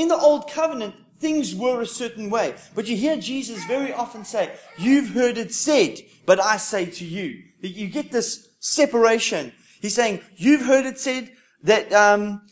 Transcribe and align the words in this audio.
in 0.00 0.08
the 0.08 0.16
old 0.16 0.48
covenant, 0.50 0.94
things 1.18 1.54
were 1.54 1.82
a 1.82 1.86
certain 1.86 2.30
way. 2.30 2.54
But 2.74 2.88
you 2.88 2.96
hear 2.96 3.16
Jesus 3.16 3.64
very 3.66 3.92
often 3.92 4.24
say, 4.24 4.52
You've 4.78 5.10
heard 5.10 5.36
it 5.36 5.52
said, 5.52 5.98
but 6.24 6.40
I 6.40 6.56
say 6.56 6.86
to 6.86 7.04
you. 7.04 7.42
You 7.60 7.88
get 7.88 8.10
this 8.10 8.48
separation. 8.60 9.52
He's 9.80 9.94
saying, 9.94 10.22
You've 10.36 10.62
heard 10.62 10.86
it 10.86 10.98
said 10.98 11.30
that 11.64 11.92
um, 11.92 12.42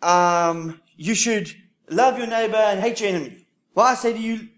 um, 0.00 0.80
you 0.96 1.14
should 1.14 1.54
love 1.90 2.16
your 2.16 2.26
neighbor 2.26 2.56
and 2.56 2.80
hate 2.80 3.00
your 3.00 3.10
enemy. 3.10 3.46
Well, 3.74 3.86
I 3.86 3.94
say 3.94 4.14
to 4.14 4.18
you, 4.18 4.48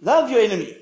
love 0.00 0.30
your 0.30 0.40
enemy 0.40 0.76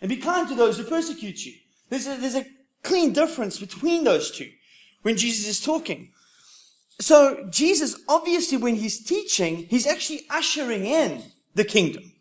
and 0.00 0.08
be 0.08 0.16
kind 0.16 0.48
to 0.48 0.56
those 0.56 0.78
who 0.78 0.84
persecute 0.84 1.46
you. 1.46 1.54
There's 1.88 2.08
a, 2.08 2.16
there's 2.16 2.34
a 2.34 2.46
clean 2.82 3.12
difference 3.12 3.58
between 3.58 4.02
those 4.02 4.32
two 4.32 4.50
when 5.02 5.16
Jesus 5.16 5.46
is 5.46 5.64
talking. 5.64 6.10
So 7.02 7.48
Jesus, 7.50 8.00
obviously, 8.08 8.56
when 8.56 8.76
he's 8.76 9.02
teaching, 9.04 9.66
he's 9.68 9.86
actually 9.86 10.22
ushering 10.30 10.86
in 10.86 11.22
the 11.54 11.64
kingdom. 11.64 12.12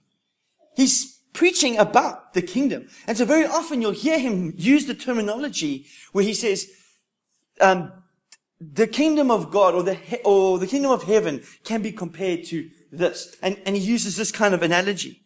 He's 0.75 1.19
preaching 1.33 1.77
about 1.77 2.33
the 2.33 2.41
kingdom. 2.41 2.87
And 3.05 3.15
so 3.15 3.25
very 3.25 3.45
often 3.45 3.81
you'll 3.81 3.91
hear 3.91 4.17
him 4.17 4.53
use 4.57 4.87
the 4.87 4.95
terminology 4.95 5.85
where 6.13 6.23
he 6.23 6.33
says, 6.33 6.67
um, 7.59 7.91
the 8.59 8.87
kingdom 8.87 9.29
of 9.29 9.51
God 9.51 9.75
or 9.75 9.83
the, 9.83 9.93
he- 9.93 10.19
or 10.25 10.57
the 10.57 10.67
kingdom 10.67 10.91
of 10.91 11.03
heaven 11.03 11.43
can 11.63 11.81
be 11.81 11.91
compared 11.91 12.45
to 12.45 12.69
this. 12.91 13.35
And, 13.41 13.61
and 13.65 13.75
he 13.75 13.81
uses 13.83 14.17
this 14.17 14.31
kind 14.31 14.53
of 14.53 14.63
analogy. 14.63 15.21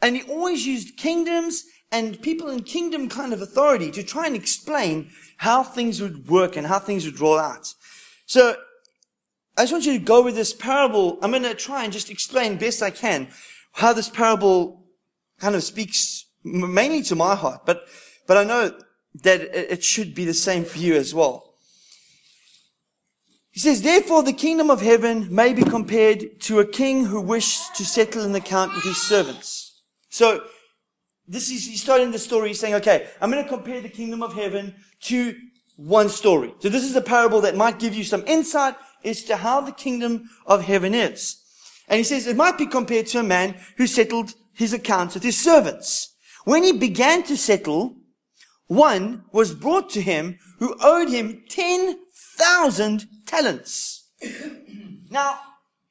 And 0.00 0.16
he 0.16 0.22
always 0.22 0.66
used 0.66 0.96
kingdoms 0.96 1.64
and 1.92 2.20
people 2.22 2.48
in 2.48 2.62
kingdom 2.62 3.08
kind 3.08 3.32
of 3.32 3.42
authority 3.42 3.90
to 3.90 4.02
try 4.02 4.26
and 4.26 4.34
explain 4.34 5.10
how 5.36 5.62
things 5.62 6.00
would 6.00 6.28
work 6.28 6.56
and 6.56 6.66
how 6.66 6.78
things 6.78 7.04
would 7.04 7.20
roll 7.20 7.38
out. 7.38 7.74
So 8.26 8.56
I 9.56 9.62
just 9.62 9.72
want 9.72 9.86
you 9.86 9.98
to 9.98 10.04
go 10.04 10.22
with 10.22 10.34
this 10.34 10.52
parable. 10.52 11.18
I'm 11.22 11.30
going 11.30 11.42
to 11.42 11.54
try 11.54 11.84
and 11.84 11.92
just 11.92 12.10
explain 12.10 12.56
best 12.56 12.82
I 12.82 12.90
can 12.90 13.28
how 13.72 13.92
this 13.92 14.08
parable 14.08 14.84
kind 15.38 15.54
of 15.54 15.62
speaks 15.62 16.26
mainly 16.42 17.02
to 17.02 17.14
my 17.14 17.34
heart, 17.34 17.66
but, 17.66 17.86
but 18.26 18.36
I 18.36 18.44
know 18.44 18.74
that 19.22 19.40
it 19.40 19.82
should 19.82 20.14
be 20.14 20.24
the 20.24 20.34
same 20.34 20.64
for 20.64 20.78
you 20.78 20.94
as 20.94 21.14
well. 21.14 21.54
He 23.50 23.60
says, 23.60 23.82
therefore 23.82 24.22
the 24.22 24.32
kingdom 24.32 24.70
of 24.70 24.82
heaven 24.82 25.34
may 25.34 25.52
be 25.52 25.62
compared 25.62 26.40
to 26.42 26.60
a 26.60 26.66
king 26.66 27.06
who 27.06 27.20
wished 27.20 27.74
to 27.76 27.84
settle 27.84 28.24
an 28.24 28.34
account 28.34 28.74
with 28.74 28.84
his 28.84 29.00
servants. 29.00 29.82
So, 30.10 30.44
this 31.28 31.50
is, 31.50 31.66
he's 31.66 31.82
starting 31.82 32.12
the 32.12 32.18
story, 32.18 32.54
saying, 32.54 32.74
okay, 32.74 33.08
I'm 33.20 33.30
going 33.30 33.42
to 33.42 33.48
compare 33.48 33.80
the 33.80 33.88
kingdom 33.88 34.22
of 34.22 34.34
heaven 34.34 34.74
to 35.04 35.34
one 35.76 36.08
story. 36.08 36.54
So 36.60 36.68
this 36.68 36.84
is 36.84 36.94
a 36.94 37.00
parable 37.00 37.40
that 37.42 37.56
might 37.56 37.78
give 37.78 37.94
you 37.94 38.04
some 38.04 38.24
insight 38.26 38.76
as 39.06 39.22
to 39.24 39.36
how 39.36 39.60
the 39.60 39.72
kingdom 39.72 40.28
of 40.46 40.64
heaven 40.64 40.94
is. 40.94 41.36
And 41.88 41.98
he 41.98 42.04
says 42.04 42.26
it 42.26 42.36
might 42.36 42.58
be 42.58 42.66
compared 42.66 43.06
to 43.08 43.20
a 43.20 43.22
man 43.22 43.54
who 43.76 43.86
settled 43.86 44.34
his 44.52 44.72
accounts 44.72 45.14
with 45.14 45.22
his 45.22 45.38
servants. 45.38 46.14
When 46.44 46.62
he 46.62 46.72
began 46.72 47.22
to 47.24 47.36
settle, 47.36 47.96
one 48.66 49.24
was 49.32 49.54
brought 49.54 49.90
to 49.90 50.00
him 50.00 50.38
who 50.58 50.76
owed 50.80 51.08
him 51.08 51.42
10,000 51.48 53.06
talents. 53.26 54.08
now, 55.10 55.38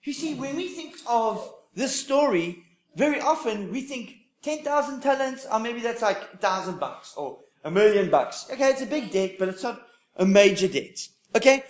you 0.04 0.14
see, 0.14 0.36
when 0.36 0.56
we 0.56 0.68
think 0.70 0.96
of 1.08 1.50
this 1.74 2.00
story, 2.00 2.64
very 2.96 3.20
often 3.20 3.72
we 3.72 3.82
think 3.82 4.16
10,000 4.42 5.02
talents, 5.02 5.48
or 5.52 5.60
maybe 5.60 5.80
that's 5.80 6.02
like 6.02 6.22
a 6.34 6.38
thousand 6.38 6.80
bucks 6.80 7.14
or 7.18 7.40
a 7.64 7.72
million 7.72 8.10
bucks. 8.10 8.48
Okay, 8.52 8.70
it's 8.70 8.82
a 8.82 8.86
big 8.86 9.12
debt, 9.12 9.36
but 9.40 9.50
it's 9.50 9.64
not 9.64 9.82
a 10.18 10.26
major 10.26 10.68
debt. 10.68 11.08
Okay? 11.36 11.64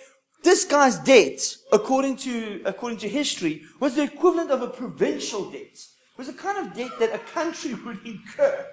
This 0.46 0.64
guy's 0.64 1.00
debt, 1.00 1.40
according 1.72 2.18
to, 2.18 2.62
according 2.64 2.98
to 2.98 3.08
history, 3.08 3.64
was 3.80 3.96
the 3.96 4.04
equivalent 4.04 4.52
of 4.52 4.62
a 4.62 4.68
provincial 4.68 5.50
debt. 5.50 5.74
It 5.74 6.16
was 6.16 6.28
the 6.28 6.34
kind 6.34 6.64
of 6.64 6.72
debt 6.72 6.92
that 7.00 7.12
a 7.12 7.18
country 7.18 7.74
would 7.84 7.98
incur. 8.06 8.64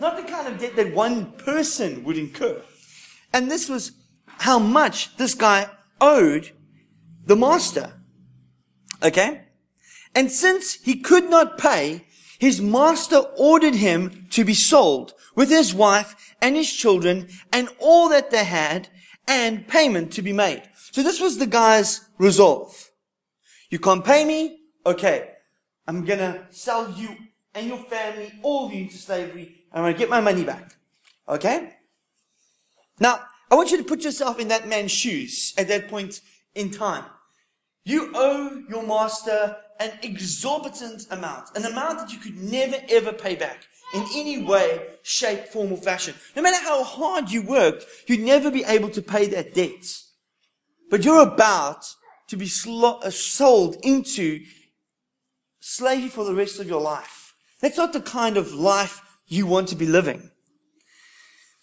Not 0.00 0.16
the 0.16 0.24
kind 0.24 0.48
of 0.48 0.58
debt 0.58 0.74
that 0.74 0.92
one 0.92 1.34
person 1.34 2.02
would 2.02 2.18
incur. 2.18 2.60
And 3.32 3.48
this 3.48 3.68
was 3.68 3.92
how 4.26 4.58
much 4.58 5.16
this 5.18 5.34
guy 5.36 5.70
owed 6.00 6.50
the 7.26 7.36
master. 7.36 7.92
Okay? 9.04 9.42
And 10.16 10.32
since 10.32 10.74
he 10.82 10.96
could 10.96 11.30
not 11.30 11.58
pay, 11.58 12.06
his 12.40 12.60
master 12.60 13.18
ordered 13.38 13.76
him 13.76 14.26
to 14.30 14.44
be 14.44 14.54
sold 14.54 15.14
with 15.36 15.48
his 15.48 15.72
wife 15.72 16.34
and 16.42 16.56
his 16.56 16.72
children 16.72 17.28
and 17.52 17.68
all 17.78 18.08
that 18.08 18.32
they 18.32 18.42
had 18.42 18.88
and 19.28 19.68
payment 19.68 20.12
to 20.14 20.22
be 20.22 20.32
made. 20.32 20.62
So 20.92 21.02
this 21.02 21.20
was 21.20 21.38
the 21.38 21.46
guy's 21.46 22.02
resolve. 22.18 22.90
You 23.70 23.78
can't 23.78 24.04
pay 24.04 24.26
me? 24.26 24.60
Okay. 24.84 25.30
I'm 25.88 26.04
gonna 26.04 26.46
sell 26.50 26.90
you 26.90 27.16
and 27.54 27.66
your 27.66 27.78
family, 27.78 28.32
all 28.42 28.66
of 28.66 28.74
you 28.74 28.82
into 28.82 28.98
slavery, 28.98 29.64
and 29.72 29.82
I'm 29.82 29.84
gonna 29.84 29.98
get 29.98 30.10
my 30.10 30.20
money 30.20 30.44
back. 30.44 30.76
Okay? 31.26 31.72
Now, 33.00 33.20
I 33.50 33.54
want 33.54 33.70
you 33.70 33.78
to 33.78 33.84
put 33.84 34.04
yourself 34.04 34.38
in 34.38 34.48
that 34.48 34.68
man's 34.68 34.92
shoes 34.92 35.54
at 35.56 35.66
that 35.68 35.88
point 35.88 36.20
in 36.54 36.70
time. 36.70 37.04
You 37.84 38.12
owe 38.14 38.62
your 38.68 38.86
master 38.86 39.56
an 39.80 39.92
exorbitant 40.02 41.06
amount, 41.10 41.56
an 41.56 41.64
amount 41.64 42.00
that 42.00 42.12
you 42.12 42.18
could 42.18 42.36
never 42.36 42.76
ever 42.90 43.12
pay 43.14 43.34
back 43.34 43.64
in 43.94 44.04
any 44.14 44.42
way, 44.42 44.82
shape, 45.02 45.48
form, 45.48 45.72
or 45.72 45.78
fashion. 45.78 46.14
No 46.36 46.42
matter 46.42 46.62
how 46.62 46.84
hard 46.84 47.30
you 47.30 47.40
worked, 47.40 47.86
you'd 48.06 48.20
never 48.20 48.50
be 48.50 48.64
able 48.64 48.90
to 48.90 49.00
pay 49.00 49.26
that 49.28 49.54
debt. 49.54 50.02
But 50.92 51.06
you're 51.06 51.22
about 51.22 51.86
to 52.28 52.36
be 52.36 52.44
uh, 52.44 53.08
sold 53.08 53.76
into 53.82 54.44
slavery 55.58 56.10
for 56.10 56.22
the 56.22 56.34
rest 56.34 56.60
of 56.60 56.68
your 56.68 56.82
life. 56.82 57.32
That's 57.62 57.78
not 57.78 57.94
the 57.94 58.02
kind 58.02 58.36
of 58.36 58.52
life 58.52 59.00
you 59.26 59.46
want 59.46 59.68
to 59.68 59.74
be 59.74 59.86
living. 59.86 60.30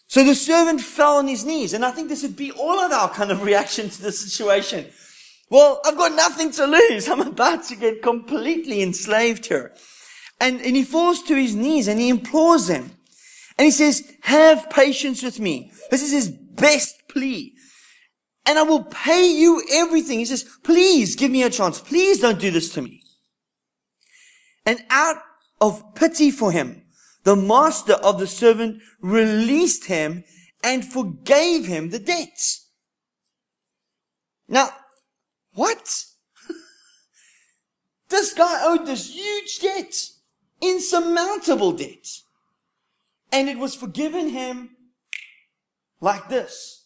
So 0.07 0.23
the 0.23 0.33
servant 0.33 0.81
fell 0.81 1.17
on 1.17 1.27
his 1.27 1.45
knees, 1.45 1.73
and 1.75 1.85
I 1.85 1.91
think 1.91 2.09
this 2.09 2.23
would 2.23 2.35
be 2.35 2.51
all 2.51 2.79
of 2.79 2.91
our 2.91 3.07
kind 3.07 3.29
of 3.29 3.43
reaction 3.49 3.91
to 3.91 4.01
the 4.01 4.11
situation. 4.11 4.87
Well, 5.51 5.79
I've 5.85 5.95
got 5.95 6.13
nothing 6.13 6.49
to 6.53 6.65
lose. 6.65 7.07
I'm 7.07 7.21
about 7.21 7.65
to 7.65 7.75
get 7.75 8.01
completely 8.01 8.81
enslaved 8.81 9.45
here. 9.45 9.75
And, 10.41 10.59
and 10.59 10.75
he 10.75 10.83
falls 10.83 11.21
to 11.23 11.35
his 11.35 11.53
knees 11.53 11.87
and 11.87 11.99
he 11.99 12.09
implores 12.09 12.65
them. 12.65 12.93
And 13.59 13.65
he 13.65 13.71
says, 13.71 14.11
have 14.21 14.71
patience 14.71 15.21
with 15.21 15.39
me. 15.39 15.71
This 15.91 16.01
is 16.01 16.11
his 16.11 16.29
best 16.29 16.95
plea. 17.09 17.53
And 18.49 18.57
I 18.57 18.63
will 18.63 18.83
pay 18.83 19.31
you 19.31 19.61
everything. 19.71 20.17
He 20.17 20.25
says, 20.25 20.43
please 20.63 21.15
give 21.15 21.29
me 21.29 21.43
a 21.43 21.51
chance. 21.51 21.79
Please 21.79 22.19
don't 22.19 22.39
do 22.39 22.49
this 22.49 22.73
to 22.73 22.81
me. 22.81 23.03
And 24.65 24.83
out 24.89 25.17
of 25.61 25.93
pity 25.93 26.31
for 26.31 26.51
him, 26.51 26.81
the 27.25 27.35
master 27.35 27.93
of 27.93 28.17
the 28.17 28.25
servant 28.25 28.81
released 29.01 29.85
him 29.85 30.23
and 30.63 30.83
forgave 30.83 31.67
him 31.67 31.91
the 31.91 31.99
debts. 31.99 32.71
Now, 34.47 34.69
what? 35.53 36.05
this 38.09 38.33
guy 38.33 38.61
owed 38.63 38.87
this 38.87 39.13
huge 39.13 39.59
debt, 39.59 39.93
insurmountable 40.59 41.73
debt. 41.73 42.07
And 43.31 43.47
it 43.47 43.59
was 43.59 43.75
forgiven 43.75 44.29
him 44.29 44.71
like 46.01 46.29
this. 46.29 46.78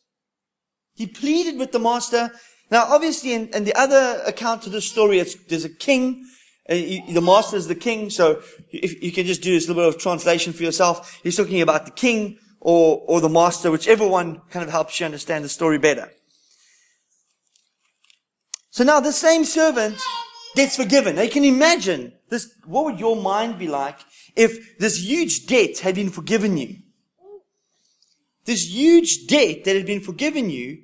He 0.96 1.08
pleaded 1.08 1.58
with 1.58 1.72
the 1.72 1.80
master. 1.80 2.32
Now, 2.70 2.86
obviously, 2.88 3.34
in, 3.34 3.50
in 3.50 3.64
the 3.64 3.74
other 3.76 4.22
account 4.26 4.66
of 4.66 4.72
the 4.72 4.82
story, 4.82 5.24
there's 5.48 5.66
a 5.66 5.70
king. 5.70 6.26
Uh, 6.70 6.76
he- 6.76 7.04
the 7.12 7.22
master 7.22 7.58
is 7.58 7.68
the 7.68 7.76
king. 7.76 8.10
So 8.10 8.42
if 8.72 9.02
you 9.04 9.12
can 9.12 9.26
just 9.26 9.42
do 9.42 9.52
this 9.54 9.68
little 9.68 9.84
bit 9.84 9.96
of 9.96 10.02
translation 10.02 10.54
for 10.54 10.64
yourself. 10.64 11.20
He's 11.24 11.38
talking 11.38 11.62
about 11.62 11.86
the 11.86 11.92
king 11.92 12.38
or, 12.60 13.04
or 13.08 13.22
the 13.22 13.30
master, 13.30 13.70
whichever 13.72 14.08
one 14.08 14.42
kind 14.50 14.64
of 14.64 14.72
helps 14.72 15.00
you 15.00 15.06
understand 15.06 15.44
the 15.44 15.50
story 15.50 15.78
better. 15.78 16.12
So 18.70 18.84
now 18.84 19.00
the 19.00 19.12
same 19.12 19.44
servant 19.44 19.98
gets 20.56 20.76
forgiven. 20.78 21.16
Now 21.16 21.24
you 21.24 21.30
can 21.30 21.44
imagine 21.44 22.14
this, 22.30 22.56
what 22.66 22.86
would 22.86 23.00
your 23.00 23.16
mind 23.16 23.60
be 23.60 23.68
like 23.68 24.00
if 24.36 24.78
this 24.80 25.04
huge 25.04 25.46
debt 25.46 25.80
had 25.80 25.96
been 25.96 26.10
forgiven 26.10 26.58
you? 26.58 26.78
This 28.46 28.68
huge 28.68 29.28
debt 29.28 29.64
that 29.64 29.76
had 29.76 29.86
been 29.86 30.02
forgiven 30.02 30.50
you, 30.50 30.84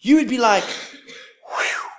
you 0.00 0.16
would 0.16 0.28
be 0.28 0.38
like, 0.38 0.64
"Whew, 0.64 1.90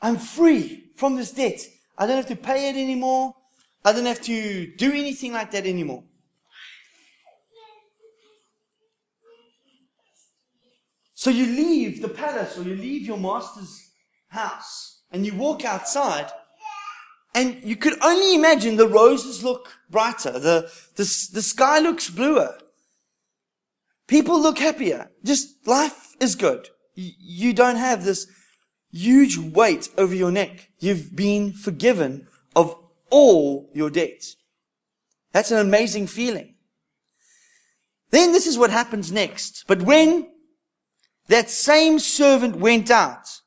I'm 0.00 0.16
free 0.16 0.90
from 0.96 1.16
this 1.16 1.32
debt. 1.32 1.60
I 1.98 2.06
don't 2.06 2.16
have 2.16 2.28
to 2.28 2.36
pay 2.36 2.70
it 2.70 2.76
anymore. 2.76 3.34
I 3.84 3.92
don't 3.92 4.06
have 4.06 4.22
to 4.22 4.66
do 4.76 4.92
anything 4.92 5.32
like 5.32 5.50
that 5.50 5.66
anymore. 5.66 6.04
So 11.14 11.30
you 11.30 11.46
leave 11.46 12.02
the 12.02 12.08
palace 12.08 12.58
or 12.58 12.62
you 12.62 12.74
leave 12.74 13.06
your 13.06 13.16
master's 13.16 13.90
house 14.28 15.02
and 15.12 15.24
you 15.24 15.34
walk 15.34 15.64
outside 15.64 16.30
and 17.34 17.62
you 17.62 17.76
could 17.76 17.94
only 18.02 18.34
imagine 18.34 18.76
the 18.76 18.88
roses 18.88 19.44
look 19.44 19.78
brighter. 19.88 20.32
The, 20.32 20.70
the, 20.96 21.04
the 21.32 21.42
sky 21.42 21.78
looks 21.78 22.10
bluer. 22.10 22.58
People 24.06 24.40
look 24.40 24.58
happier. 24.58 25.10
Just 25.24 25.66
life 25.66 26.14
is 26.20 26.34
good. 26.34 26.68
You 26.94 27.52
don't 27.52 27.76
have 27.76 28.04
this 28.04 28.26
huge 28.90 29.38
weight 29.38 29.88
over 29.96 30.14
your 30.14 30.30
neck. 30.30 30.68
You've 30.78 31.16
been 31.16 31.52
forgiven 31.52 32.28
of 32.54 32.76
all 33.10 33.70
your 33.74 33.90
debts. 33.90 34.36
That's 35.32 35.50
an 35.50 35.58
amazing 35.58 36.06
feeling. 36.08 36.54
Then 38.10 38.32
this 38.32 38.46
is 38.46 38.58
what 38.58 38.70
happens 38.70 39.10
next. 39.10 39.64
But 39.66 39.82
when 39.82 40.28
that 41.28 41.48
same 41.48 41.98
servant 41.98 42.56
went 42.56 42.90
out, 42.90 43.40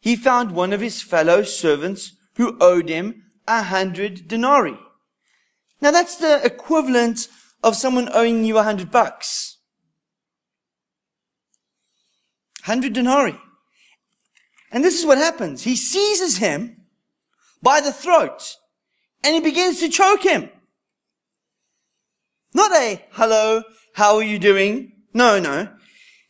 he 0.00 0.16
found 0.16 0.52
one 0.52 0.72
of 0.72 0.80
his 0.80 1.00
fellow 1.00 1.42
servants 1.42 2.12
who 2.36 2.56
owed 2.60 2.88
him 2.88 3.22
a 3.48 3.62
hundred 3.62 4.28
denarii. 4.28 4.78
Now 5.80 5.90
that's 5.90 6.16
the 6.16 6.44
equivalent 6.44 7.28
of 7.62 7.76
someone 7.76 8.10
owing 8.12 8.44
you 8.44 8.58
a 8.58 8.62
hundred 8.62 8.90
bucks. 8.90 9.49
Hundred 12.70 12.92
denarii. 12.92 13.36
And 14.70 14.84
this 14.84 14.96
is 14.96 15.04
what 15.04 15.18
happens. 15.18 15.64
He 15.64 15.74
seizes 15.74 16.36
him 16.36 16.76
by 17.60 17.80
the 17.80 17.92
throat 17.92 18.58
and 19.24 19.34
he 19.34 19.40
begins 19.40 19.80
to 19.80 19.88
choke 19.88 20.22
him. 20.22 20.50
Not 22.54 22.70
a 22.70 23.04
hello, 23.10 23.64
how 23.94 24.14
are 24.14 24.22
you 24.22 24.38
doing? 24.38 24.92
No, 25.12 25.40
no. 25.40 25.68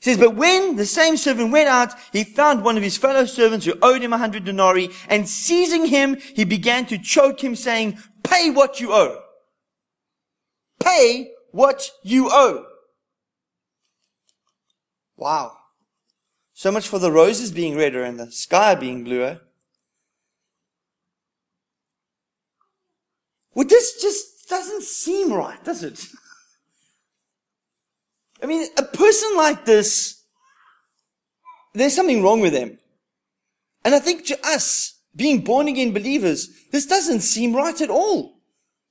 He 0.01 0.05
says, 0.05 0.17
but 0.17 0.35
when 0.35 0.77
the 0.77 0.87
same 0.87 1.19
servant 1.19 1.53
went 1.53 1.69
out, 1.69 1.93
he 2.11 2.25
found 2.25 2.65
one 2.65 2.79
of 2.79 2.83
his 2.83 2.97
fellow 2.97 3.27
servants 3.27 3.67
who 3.67 3.75
owed 3.83 4.01
him 4.01 4.15
a 4.15 4.19
hundred 4.19 4.45
denarii, 4.45 4.89
and 5.11 5.29
seizing 5.29 5.89
him, 5.89 6.17
he 6.35 6.47
began 6.47 6.87
to 6.87 6.97
choke 6.97 7.45
him, 7.45 7.55
saying, 7.55 7.99
pay 8.23 8.49
what 8.49 8.81
you 8.81 8.95
owe. 8.95 9.21
Pay 10.83 11.33
what 11.51 11.91
you 12.03 12.31
owe. 12.33 12.65
Wow. 15.19 15.59
So 16.61 16.71
much 16.71 16.89
for 16.89 16.99
the 16.99 17.11
roses 17.11 17.53
being 17.53 17.75
redder 17.75 18.03
and 18.03 18.21
the 18.21 18.31
sky 18.31 18.75
being 18.75 19.03
bluer. 19.03 19.41
Well, 23.55 23.67
this 23.67 23.99
just 24.03 24.47
doesn't 24.47 24.83
seem 24.83 25.33
right, 25.33 25.65
does 25.65 25.83
it? 25.83 26.05
I 28.43 28.47
mean, 28.47 28.69
a 28.77 28.83
person 28.83 29.39
like 29.39 29.65
this, 29.65 30.23
there's 31.73 31.97
something 31.97 32.23
wrong 32.23 32.43
with 32.43 32.53
them. 32.53 32.77
And 33.83 33.95
I 33.95 33.99
think 33.99 34.27
to 34.27 34.39
us, 34.47 35.01
being 35.17 35.41
born 35.41 35.67
again 35.67 35.95
believers, 35.95 36.51
this 36.73 36.85
doesn't 36.85 37.21
seem 37.21 37.57
right 37.57 37.81
at 37.81 37.89
all. 37.89 38.35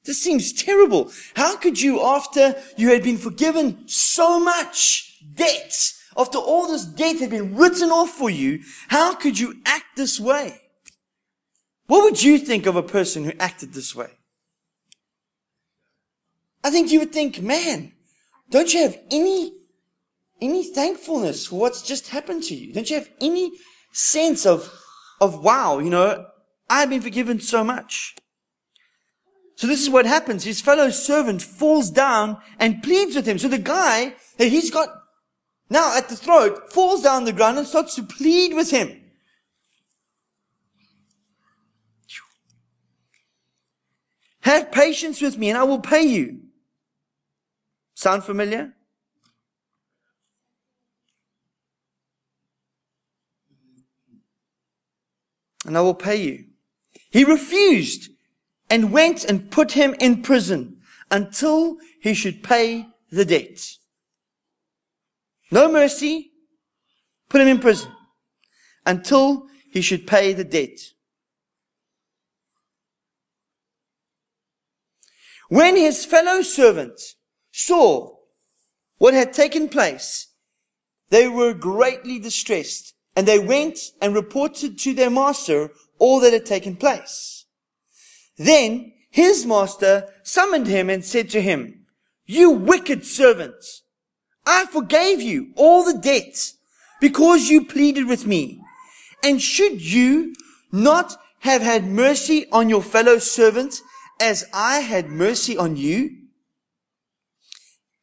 This 0.05 0.19
seems 0.19 0.53
terrible. 0.53 1.11
How 1.35 1.55
could 1.55 1.79
you, 1.79 2.01
after 2.01 2.55
you 2.77 2.89
had 2.89 3.03
been 3.03 3.19
forgiven 3.19 3.87
so 3.87 4.39
much 4.39 5.19
debt, 5.35 5.98
after 6.17 6.37
all 6.37 6.67
this 6.67 6.85
debt 6.85 7.19
had 7.19 7.29
been 7.29 7.55
written 7.55 7.89
off 7.89 8.09
for 8.09 8.29
you, 8.29 8.59
how 8.87 9.13
could 9.15 9.39
you 9.39 9.61
act 9.65 9.95
this 9.95 10.19
way? 10.19 10.61
What 11.87 12.03
would 12.03 12.21
you 12.21 12.37
think 12.37 12.65
of 12.65 12.75
a 12.75 12.83
person 12.83 13.23
who 13.23 13.31
acted 13.39 13.73
this 13.73 13.95
way? 13.95 14.11
I 16.63 16.69
think 16.69 16.91
you 16.91 16.99
would 16.99 17.11
think, 17.11 17.41
man, 17.41 17.93
don't 18.49 18.73
you 18.73 18.81
have 18.81 18.97
any, 19.11 19.53
any 20.41 20.63
thankfulness 20.63 21.47
for 21.47 21.59
what's 21.59 21.81
just 21.81 22.09
happened 22.09 22.43
to 22.43 22.55
you? 22.55 22.73
Don't 22.73 22.89
you 22.89 22.97
have 22.97 23.09
any 23.21 23.51
sense 23.91 24.45
of, 24.45 24.71
of 25.21 25.43
wow, 25.43 25.79
you 25.79 25.89
know, 25.89 26.25
I've 26.69 26.89
been 26.89 27.01
forgiven 27.01 27.39
so 27.39 27.63
much. 27.63 28.15
So 29.55 29.67
this 29.67 29.81
is 29.81 29.89
what 29.89 30.05
happens. 30.05 30.43
His 30.43 30.61
fellow 30.61 30.89
servant 30.89 31.41
falls 31.41 31.89
down 31.89 32.37
and 32.59 32.83
pleads 32.83 33.15
with 33.15 33.27
him. 33.27 33.37
So 33.37 33.47
the 33.47 33.57
guy 33.57 34.15
that 34.37 34.47
he's 34.47 34.71
got 34.71 34.89
now 35.69 35.95
at 35.97 36.09
the 36.09 36.15
throat 36.15 36.71
falls 36.71 37.03
down 37.03 37.25
the 37.25 37.33
ground 37.33 37.57
and 37.57 37.67
starts 37.67 37.95
to 37.95 38.03
plead 38.03 38.53
with 38.53 38.71
him. 38.71 38.99
Have 44.41 44.71
patience 44.71 45.21
with 45.21 45.37
me 45.37 45.49
and 45.49 45.57
I 45.57 45.63
will 45.63 45.79
pay 45.79 46.03
you. 46.03 46.41
Sound 47.93 48.23
familiar? 48.23 48.73
And 55.65 55.77
I 55.77 55.81
will 55.81 55.93
pay 55.93 56.15
you. 56.15 56.45
He 57.11 57.23
refused 57.23 58.09
and 58.69 58.91
went 58.91 59.23
and 59.25 59.51
put 59.51 59.73
him 59.73 59.95
in 59.99 60.21
prison 60.21 60.77
until 61.11 61.77
he 62.01 62.13
should 62.13 62.41
pay 62.43 62.87
the 63.11 63.25
debt. 63.25 63.78
No 65.51 65.71
mercy, 65.71 66.31
put 67.29 67.41
him 67.41 67.47
in 67.47 67.59
prison 67.59 67.91
until 68.85 69.47
he 69.71 69.81
should 69.81 70.07
pay 70.07 70.33
the 70.33 70.43
debt. 70.43 70.79
When 75.47 75.75
his 75.75 76.05
fellow 76.05 76.43
servants 76.43 77.15
saw 77.51 78.15
what 78.99 79.15
had 79.15 79.33
taken 79.33 79.67
place, 79.67 80.27
they 81.09 81.27
were 81.27 81.53
greatly 81.53 82.19
distressed 82.19 82.93
and 83.15 83.27
they 83.27 83.39
went 83.39 83.79
and 84.01 84.13
reported 84.13 84.77
to 84.79 84.93
their 84.93 85.09
master 85.09 85.71
all 85.97 86.19
that 86.19 86.33
had 86.33 86.45
taken 86.45 86.75
place. 86.75 87.45
Then 88.37 88.93
his 89.09 89.45
master 89.45 90.07
summoned 90.23 90.67
him 90.67 90.89
and 90.89 91.03
said 91.03 91.29
to 91.31 91.41
him, 91.41 91.85
You 92.25 92.51
wicked 92.51 93.05
servant, 93.05 93.55
I 94.49 94.65
forgave 94.65 95.21
you 95.21 95.51
all 95.55 95.83
the 95.83 95.99
debts 95.99 96.55
because 96.99 97.49
you 97.49 97.65
pleaded 97.65 98.07
with 98.07 98.25
me. 98.25 98.59
And 99.23 99.39
should 99.39 99.79
you 99.79 100.33
not 100.71 101.15
have 101.41 101.61
had 101.61 101.85
mercy 101.85 102.47
on 102.51 102.67
your 102.67 102.81
fellow 102.81 103.19
servant 103.19 103.81
as 104.19 104.45
I 104.51 104.79
had 104.79 105.07
mercy 105.07 105.55
on 105.55 105.77
you? 105.77 106.17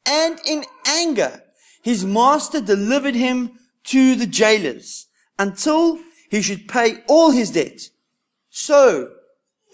And 0.06 0.38
in 0.46 0.64
anger, 0.86 1.42
his 1.82 2.04
master 2.04 2.60
delivered 2.60 3.16
him 3.16 3.58
to 3.86 4.14
the 4.14 4.26
jailers 4.26 5.08
until 5.40 5.98
he 6.30 6.42
should 6.42 6.68
pay 6.68 7.02
all 7.08 7.32
his 7.32 7.50
debt. 7.50 7.90
So 8.50 9.10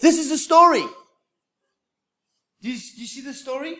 this 0.01 0.17
is 0.17 0.29
the 0.29 0.39
story. 0.39 0.85
Do 2.63 2.71
you, 2.71 2.79
do 2.79 3.01
you 3.01 3.07
see 3.07 3.21
the 3.21 3.33
story? 3.33 3.77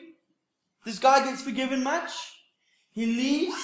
This 0.86 1.00
guy 1.00 1.25
gets 1.25 1.42
forgiven 1.42 1.84
much. 1.84 2.12
He 2.94 3.06
leaves. 3.06 3.56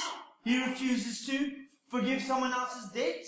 He 0.44 0.64
refuses 0.64 1.26
to 1.28 1.52
forgive 1.90 2.22
someone 2.22 2.54
else's 2.54 2.92
debt. 2.92 3.26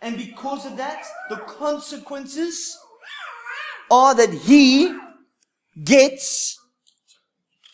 And 0.00 0.16
because 0.16 0.66
of 0.66 0.76
that, 0.78 1.04
the 1.28 1.36
consequences 1.36 2.78
are 3.90 4.14
that 4.14 4.32
he 4.32 4.96
gets 5.84 6.58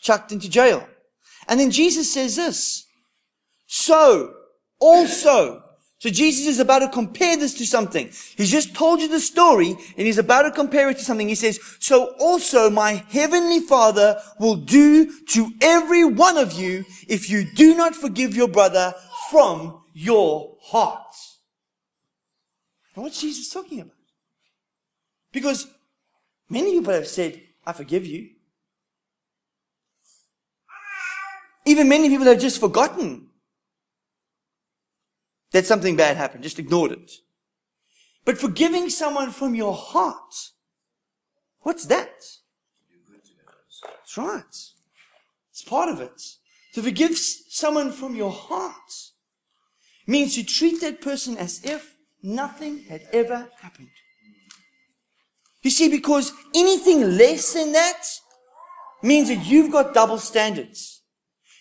chucked 0.01 0.31
into 0.31 0.49
jail. 0.49 0.87
And 1.47 1.59
then 1.59 1.71
Jesus 1.71 2.13
says 2.13 2.35
this. 2.35 2.85
So, 3.65 4.33
also, 4.79 5.63
so 5.99 6.09
Jesus 6.09 6.47
is 6.47 6.59
about 6.59 6.79
to 6.79 6.87
compare 6.87 7.35
this 7.35 7.53
to 7.55 7.65
something. 7.65 8.09
He's 8.37 8.49
just 8.49 8.73
told 8.73 9.01
you 9.01 9.09
the 9.09 9.19
story 9.19 9.71
and 9.71 10.07
he's 10.07 10.17
about 10.17 10.43
to 10.43 10.51
compare 10.51 10.89
it 10.89 10.97
to 10.97 11.03
something. 11.03 11.27
He 11.27 11.35
says, 11.35 11.59
so 11.79 12.15
also 12.21 12.69
my 12.69 13.03
heavenly 13.09 13.59
father 13.59 14.17
will 14.39 14.55
do 14.55 15.11
to 15.27 15.51
every 15.61 16.05
one 16.05 16.37
of 16.37 16.53
you 16.53 16.85
if 17.09 17.29
you 17.29 17.43
do 17.43 17.75
not 17.75 17.95
forgive 17.95 18.33
your 18.33 18.47
brother 18.47 18.93
from 19.29 19.81
your 19.93 20.55
heart. 20.61 21.13
And 22.95 23.03
what's 23.03 23.19
Jesus 23.19 23.49
talking 23.49 23.81
about? 23.81 23.93
Because 25.33 25.67
many 26.49 26.71
people 26.71 26.93
have 26.93 27.09
said, 27.09 27.41
I 27.65 27.73
forgive 27.73 28.05
you. 28.05 28.29
Even 31.65 31.89
many 31.89 32.07
people 32.07 32.25
have 32.25 32.39
just 32.39 32.61
forgotten 32.61 33.28
that 35.51 35.65
something 35.65 35.95
bad 35.95 36.17
happened, 36.17 36.43
just 36.43 36.59
ignored 36.59 36.91
it. 36.91 37.11
But 38.25 38.37
forgiving 38.37 38.89
someone 38.89 39.31
from 39.31 39.55
your 39.55 39.73
heart, 39.73 40.33
what's 41.61 41.85
that? 41.87 42.11
That's 43.83 44.17
right. 44.17 44.43
It's 45.51 45.63
part 45.63 45.89
of 45.89 46.01
it. 46.01 46.21
To 46.73 46.83
forgive 46.83 47.17
someone 47.17 47.91
from 47.91 48.15
your 48.15 48.31
heart 48.31 49.11
means 50.05 50.35
to 50.35 50.43
treat 50.43 50.81
that 50.81 51.01
person 51.01 51.37
as 51.37 51.63
if 51.63 51.95
nothing 52.21 52.83
had 52.83 53.07
ever 53.11 53.49
happened. 53.59 53.89
You 55.61 55.71
see, 55.71 55.89
because 55.89 56.31
anything 56.55 57.17
less 57.17 57.53
than 57.53 57.73
that 57.73 58.03
means 59.03 59.29
that 59.29 59.45
you've 59.45 59.71
got 59.71 59.93
double 59.93 60.17
standards. 60.17 61.01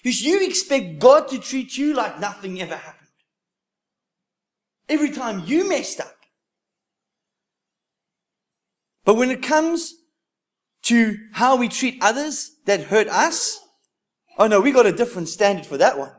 Because 0.03 0.23
you 0.23 0.47
expect 0.47 0.99
God 0.99 1.29
to 1.29 1.39
treat 1.39 1.77
you 1.77 1.95
like 1.95 2.21
nothing 2.21 2.61
ever 2.61 2.77
happened. 2.77 2.98
Every 4.89 5.11
time 5.11 5.43
you 5.47 5.69
messed 5.69 6.01
up. 6.01 6.15
But 9.05 9.15
when 9.15 9.31
it 9.31 9.43
comes 9.43 9.95
to 10.83 11.17
how 11.33 11.57
we 11.57 11.69
treat 11.69 11.99
others 12.03 12.57
that 12.67 12.85
hurt 12.85 13.09
us, 13.09 13.61
oh 14.39 14.47
no, 14.47 14.61
we 14.61 14.73
got 14.73 14.87
a 14.87 14.93
different 14.93 15.29
standard 15.29 15.67
for 15.67 15.77
that 15.79 15.99
one. 15.99 16.13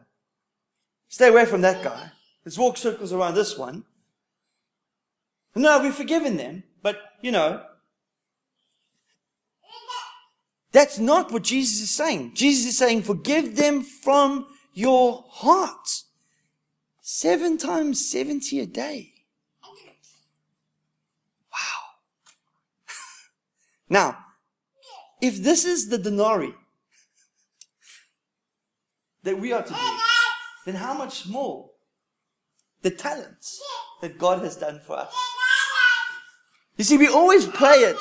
Stay 1.08 1.28
away 1.28 1.46
from 1.46 1.62
that 1.62 1.84
guy. 1.84 2.12
Let's 2.46 2.58
walk 2.58 2.78
circles 2.78 3.14
around 3.14 3.36
this 3.36 3.58
one. 3.58 3.86
No, 5.56 5.82
we've 5.82 5.94
forgiven 5.94 6.38
them, 6.38 6.64
but 6.82 6.98
you 7.22 7.32
know, 7.32 7.64
that's 10.72 11.00
not 11.00 11.32
what 11.32 11.44
Jesus 11.44 11.82
is 11.82 11.90
saying. 11.90 12.34
Jesus 12.36 12.68
is 12.68 12.78
saying, 12.78 13.02
forgive 13.02 13.56
them 13.56 13.82
from 13.82 14.46
your 14.74 15.26
heart. 15.28 16.04
Seven 17.12 17.58
times 17.58 18.08
70 18.08 18.60
a 18.60 18.68
day. 18.68 19.13
Wow. 21.51 21.82
now, 23.89 24.18
if 25.20 25.38
this 25.38 25.66
is 25.66 25.89
the 25.89 25.98
denarii 25.98 26.54
that 29.24 29.39
we 29.39 29.51
are 29.51 29.63
to 29.63 29.74
do, 29.74 29.98
then 30.68 30.75
how 30.75 30.94
much 30.94 31.28
more 31.28 31.72
the 32.84 32.92
talents 32.92 33.60
that 34.04 34.20
God 34.20 34.44
has 34.44 34.56
done 34.56 34.80
for 34.86 35.00
us? 35.00 35.13
You 36.78 36.84
see, 36.84 37.00
we 37.00 37.08
always 37.08 37.48
play 37.48 37.78
it 37.78 37.98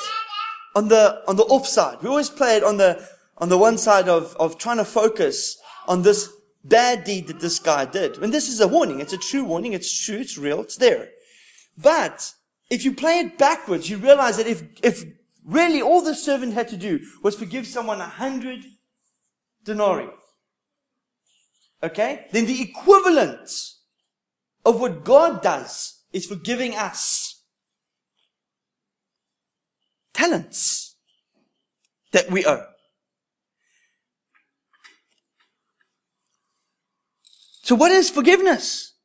on 0.75 0.87
the, 0.87 1.23
on 1.27 1.35
the 1.35 1.45
offside. 1.45 2.03
We 2.03 2.09
always 2.09 2.29
play 2.29 2.57
it 2.57 2.63
on 2.63 2.77
the, 2.77 3.03
on 3.39 3.49
the 3.49 3.57
one 3.57 3.79
side 3.79 4.07
of, 4.07 4.35
of 4.39 4.59
trying 4.59 4.77
to 4.77 4.85
focus 4.85 5.57
on 5.87 6.03
this 6.03 6.31
bad 6.63 7.03
deed 7.03 7.27
that 7.27 7.39
this 7.39 7.59
guy 7.59 7.85
did. 7.85 8.17
And 8.17 8.33
this 8.33 8.49
is 8.49 8.59
a 8.59 8.67
warning. 8.67 8.99
It's 8.99 9.13
a 9.13 9.17
true 9.17 9.43
warning. 9.43 9.73
It's 9.73 10.05
true. 10.05 10.17
It's 10.17 10.37
real. 10.37 10.61
It's 10.61 10.77
there. 10.77 11.09
But 11.77 12.33
if 12.69 12.83
you 12.83 12.93
play 12.93 13.19
it 13.19 13.37
backwards, 13.37 13.89
you 13.89 13.97
realize 13.97 14.37
that 14.37 14.47
if, 14.47 14.63
if 14.83 15.03
really 15.45 15.81
all 15.81 16.01
the 16.01 16.15
servant 16.15 16.53
had 16.53 16.67
to 16.69 16.77
do 16.77 16.99
was 17.23 17.35
forgive 17.35 17.65
someone 17.65 18.01
a 18.01 18.05
hundred 18.05 18.65
denarii, 19.63 20.09
okay, 21.81 22.27
then 22.31 22.45
the 22.45 22.61
equivalent 22.61 23.49
of 24.65 24.79
what 24.79 25.03
God 25.03 25.41
does 25.41 26.03
is 26.11 26.25
forgiving 26.25 26.75
us 26.75 27.43
talents 30.13 30.95
that 32.11 32.29
we 32.29 32.45
owe. 32.45 32.65
So 37.69 37.75
what 37.75 37.91
is 37.91 38.09
forgiveness? 38.09 38.95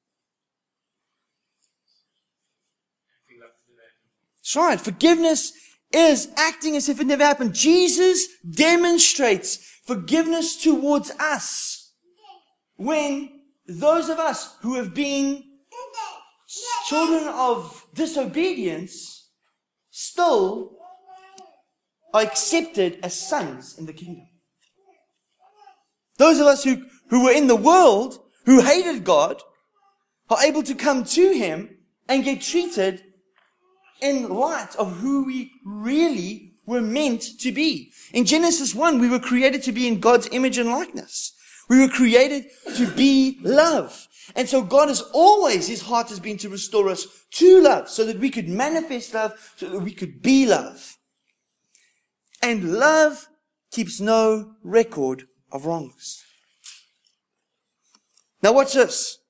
That's 4.39 4.57
right. 4.57 4.81
Forgiveness 4.81 5.53
is 5.93 6.31
acting 6.35 6.75
as 6.75 6.89
if 6.89 6.99
it 6.99 7.07
never 7.07 7.23
happened. 7.23 7.53
Jesus 7.53 8.27
demonstrates 8.43 9.59
forgiveness 9.85 10.57
towards 10.57 11.11
us 11.21 11.93
when 12.77 13.43
those 13.67 14.09
of 14.09 14.19
us 14.19 14.57
who 14.63 14.77
have 14.77 14.95
been 14.95 15.45
children 16.89 17.29
of 17.29 17.85
disobedience 17.93 19.29
still 19.91 20.79
are 22.15 22.23
accepted 22.23 22.99
as 23.03 23.13
sons 23.13 23.79
in 23.79 23.85
the 23.85 23.93
kingdom. 23.93 24.27
Those 26.17 26.41
of 26.41 26.47
us 26.47 26.65
who, 26.65 26.87
who 27.11 27.25
were 27.25 27.33
in 27.33 27.47
the 27.47 27.57
world 27.57 28.24
who 28.45 28.63
hated 28.63 29.05
God 29.05 29.43
are 30.31 30.43
able 30.43 30.63
to 30.63 30.75
come 30.75 31.05
to 31.05 31.33
Him 31.33 31.77
and 32.09 32.25
get 32.25 32.41
treated 32.41 33.03
in 34.01 34.29
light 34.29 34.75
of 34.77 34.99
who 34.99 35.25
we 35.25 35.51
really 35.65 36.55
were 36.67 36.81
meant 36.81 37.23
to 37.41 37.53
be. 37.53 37.93
In 38.13 38.25
Genesis 38.25 38.75
1, 38.75 38.99
we 38.99 39.09
were 39.09 39.19
created 39.19 39.63
to 39.65 39.73
be 39.73 39.87
in 39.87 40.01
God's 40.01 40.29
image 40.33 40.59
and 40.59 40.71
likeness. 40.71 41.33
We 41.69 41.81
were 41.81 41.89
created 41.89 42.47
to 42.77 42.91
be 42.91 43.39
love. 43.43 44.07
And 44.35 44.49
so 44.49 44.63
God 44.63 44.89
has 44.89 45.03
always, 45.13 45.69
His 45.69 45.83
heart 45.83 46.09
has 46.09 46.21
been 46.21 46.39
to 46.39 46.49
restore 46.49 46.89
us 46.89 47.07
to 47.33 47.63
love 47.63 47.89
so 47.89 48.05
that 48.07 48.19
we 48.19 48.31
could 48.31 48.49
manifest 48.49 49.15
love, 49.15 49.33
so 49.57 49.69
that 49.69 49.81
we 49.81 49.93
could 49.93 50.23
be 50.23 50.47
love. 50.47 50.97
And 52.43 52.75
love 52.75 53.29
keeps 53.71 54.01
no 54.01 54.55
record 54.63 55.27
of 55.51 55.67
wrongs. 55.67 56.24
Now 58.45 58.53
watch 58.53 58.75
this. 58.75 59.21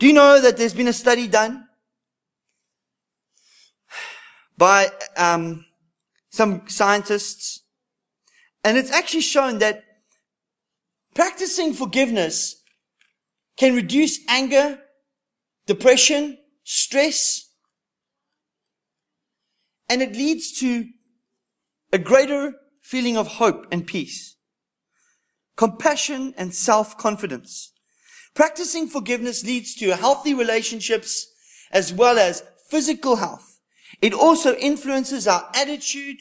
Do 0.00 0.08
you 0.08 0.12
know 0.12 0.40
that 0.40 0.56
there's 0.56 0.74
been 0.74 0.88
a 0.88 0.92
study 0.92 1.28
done 1.28 1.68
by 4.58 4.88
um, 5.16 5.64
some 6.28 6.62
scientists, 6.66 7.62
and 8.64 8.76
it's 8.76 8.90
actually 8.90 9.20
shown 9.20 9.58
that 9.58 9.84
practicing 11.14 11.72
forgiveness 11.72 12.64
can 13.56 13.76
reduce 13.76 14.18
anger, 14.28 14.80
depression, 15.66 16.36
stress, 16.64 17.48
and 19.88 20.02
it 20.02 20.14
leads 20.14 20.50
to 20.58 20.86
a 21.92 21.98
greater 21.98 22.54
feeling 22.82 23.16
of 23.16 23.28
hope 23.28 23.68
and 23.70 23.86
peace 23.86 24.35
compassion, 25.56 26.34
and 26.36 26.54
self-confidence. 26.54 27.72
Practicing 28.34 28.86
forgiveness 28.86 29.44
leads 29.44 29.74
to 29.76 29.96
healthy 29.96 30.34
relationships 30.34 31.26
as 31.72 31.92
well 31.92 32.18
as 32.18 32.42
physical 32.68 33.16
health. 33.16 33.60
It 34.02 34.12
also 34.12 34.54
influences 34.56 35.26
our 35.26 35.50
attitude, 35.54 36.18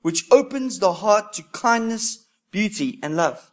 which 0.00 0.24
opens 0.30 0.78
the 0.78 0.94
heart 0.94 1.32
to 1.34 1.42
kindness, 1.52 2.26
beauty, 2.50 2.98
and 3.02 3.16
love. 3.16 3.50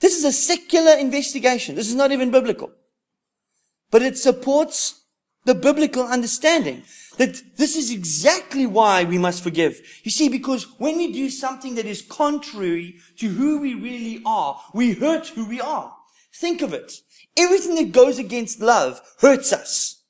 This 0.00 0.16
is 0.16 0.24
a 0.24 0.32
secular 0.32 0.92
investigation. 0.92 1.76
This 1.76 1.88
is 1.88 1.94
not 1.94 2.12
even 2.12 2.30
biblical. 2.30 2.72
But 3.90 4.02
it 4.02 4.18
supports 4.18 5.01
the 5.44 5.54
biblical 5.54 6.04
understanding 6.04 6.82
that 7.18 7.42
this 7.56 7.76
is 7.76 7.90
exactly 7.90 8.66
why 8.66 9.04
we 9.04 9.18
must 9.18 9.42
forgive. 9.42 9.80
You 10.02 10.10
see, 10.10 10.28
because 10.28 10.66
when 10.78 10.96
we 10.96 11.12
do 11.12 11.28
something 11.30 11.74
that 11.74 11.86
is 11.86 12.02
contrary 12.02 12.96
to 13.18 13.28
who 13.28 13.60
we 13.60 13.74
really 13.74 14.22
are, 14.24 14.60
we 14.72 14.94
hurt 14.94 15.28
who 15.28 15.44
we 15.44 15.60
are. 15.60 15.94
Think 16.34 16.62
of 16.62 16.72
it. 16.72 16.92
Everything 17.36 17.74
that 17.76 17.92
goes 17.92 18.18
against 18.18 18.60
love 18.60 19.00
hurts 19.20 19.52
us. 19.52 20.02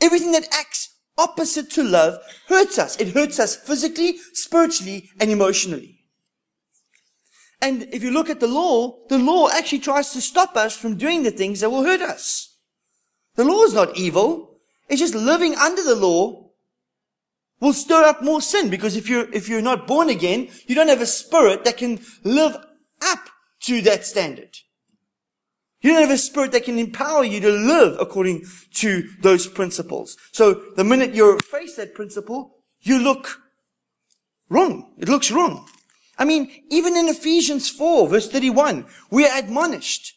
Everything 0.00 0.32
that 0.32 0.48
acts 0.52 0.94
opposite 1.16 1.70
to 1.70 1.82
love 1.82 2.18
hurts 2.48 2.78
us. 2.78 2.96
It 2.96 3.14
hurts 3.14 3.38
us 3.38 3.56
physically, 3.56 4.16
spiritually, 4.32 5.10
and 5.20 5.30
emotionally. 5.30 6.00
And 7.60 7.88
if 7.92 8.02
you 8.02 8.10
look 8.10 8.28
at 8.28 8.40
the 8.40 8.46
law, 8.46 8.98
the 9.08 9.18
law 9.18 9.48
actually 9.48 9.78
tries 9.78 10.12
to 10.12 10.20
stop 10.20 10.56
us 10.56 10.76
from 10.76 10.96
doing 10.96 11.22
the 11.22 11.30
things 11.30 11.60
that 11.60 11.70
will 11.70 11.84
hurt 11.84 12.02
us. 12.02 12.53
The 13.36 13.44
law 13.44 13.62
is 13.64 13.74
not 13.74 13.96
evil. 13.96 14.56
It's 14.88 15.00
just 15.00 15.14
living 15.14 15.54
under 15.54 15.82
the 15.82 15.96
law 15.96 16.44
will 17.60 17.72
stir 17.72 18.04
up 18.04 18.22
more 18.22 18.42
sin 18.42 18.68
because 18.68 18.96
if 18.96 19.08
you're, 19.08 19.32
if 19.32 19.48
you're 19.48 19.62
not 19.62 19.86
born 19.86 20.10
again, 20.10 20.48
you 20.66 20.74
don't 20.74 20.88
have 20.88 21.00
a 21.00 21.06
spirit 21.06 21.64
that 21.64 21.78
can 21.78 22.00
live 22.22 22.56
up 23.02 23.28
to 23.60 23.80
that 23.82 24.04
standard. 24.04 24.58
You 25.80 25.92
don't 25.92 26.02
have 26.02 26.10
a 26.10 26.18
spirit 26.18 26.52
that 26.52 26.64
can 26.64 26.78
empower 26.78 27.24
you 27.24 27.40
to 27.40 27.50
live 27.50 27.96
according 28.00 28.46
to 28.74 29.08
those 29.20 29.46
principles. 29.46 30.16
So 30.32 30.54
the 30.76 30.84
minute 30.84 31.14
you 31.14 31.38
face 31.50 31.76
that 31.76 31.94
principle, 31.94 32.56
you 32.80 32.98
look 32.98 33.40
wrong. 34.48 34.92
It 34.98 35.08
looks 35.08 35.30
wrong. 35.30 35.66
I 36.18 36.24
mean, 36.24 36.50
even 36.70 36.96
in 36.96 37.08
Ephesians 37.08 37.68
4 37.70 38.08
verse 38.08 38.28
31, 38.28 38.86
we 39.10 39.26
are 39.26 39.38
admonished 39.38 40.14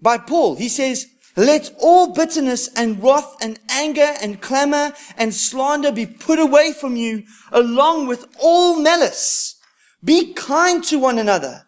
by 0.00 0.18
Paul. 0.18 0.56
He 0.56 0.68
says, 0.68 1.06
let 1.36 1.70
all 1.78 2.14
bitterness 2.14 2.68
and 2.74 3.02
wrath 3.02 3.36
and 3.42 3.58
anger 3.68 4.14
and 4.22 4.40
clamor 4.40 4.92
and 5.18 5.34
slander 5.34 5.92
be 5.92 6.06
put 6.06 6.38
away 6.38 6.72
from 6.72 6.96
you 6.96 7.24
along 7.52 8.06
with 8.06 8.26
all 8.40 8.80
malice. 8.80 9.60
Be 10.02 10.32
kind 10.32 10.82
to 10.84 10.98
one 10.98 11.18
another, 11.18 11.64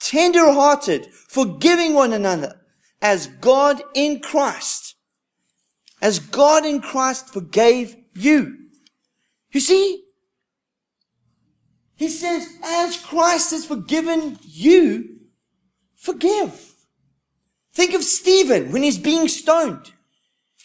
tender 0.00 0.52
hearted, 0.52 1.06
forgiving 1.28 1.94
one 1.94 2.12
another 2.12 2.60
as 3.00 3.28
God 3.28 3.82
in 3.94 4.20
Christ, 4.20 4.96
as 6.00 6.18
God 6.18 6.64
in 6.64 6.80
Christ 6.80 7.32
forgave 7.32 7.96
you. 8.14 8.58
You 9.52 9.60
see, 9.60 10.02
he 11.94 12.08
says, 12.08 12.48
as 12.64 12.96
Christ 12.96 13.52
has 13.52 13.64
forgiven 13.66 14.38
you, 14.42 15.20
forgive. 15.96 16.71
Think 17.74 17.94
of 17.94 18.02
Stephen 18.02 18.70
when 18.70 18.82
he's 18.82 18.98
being 18.98 19.28
stoned. 19.28 19.92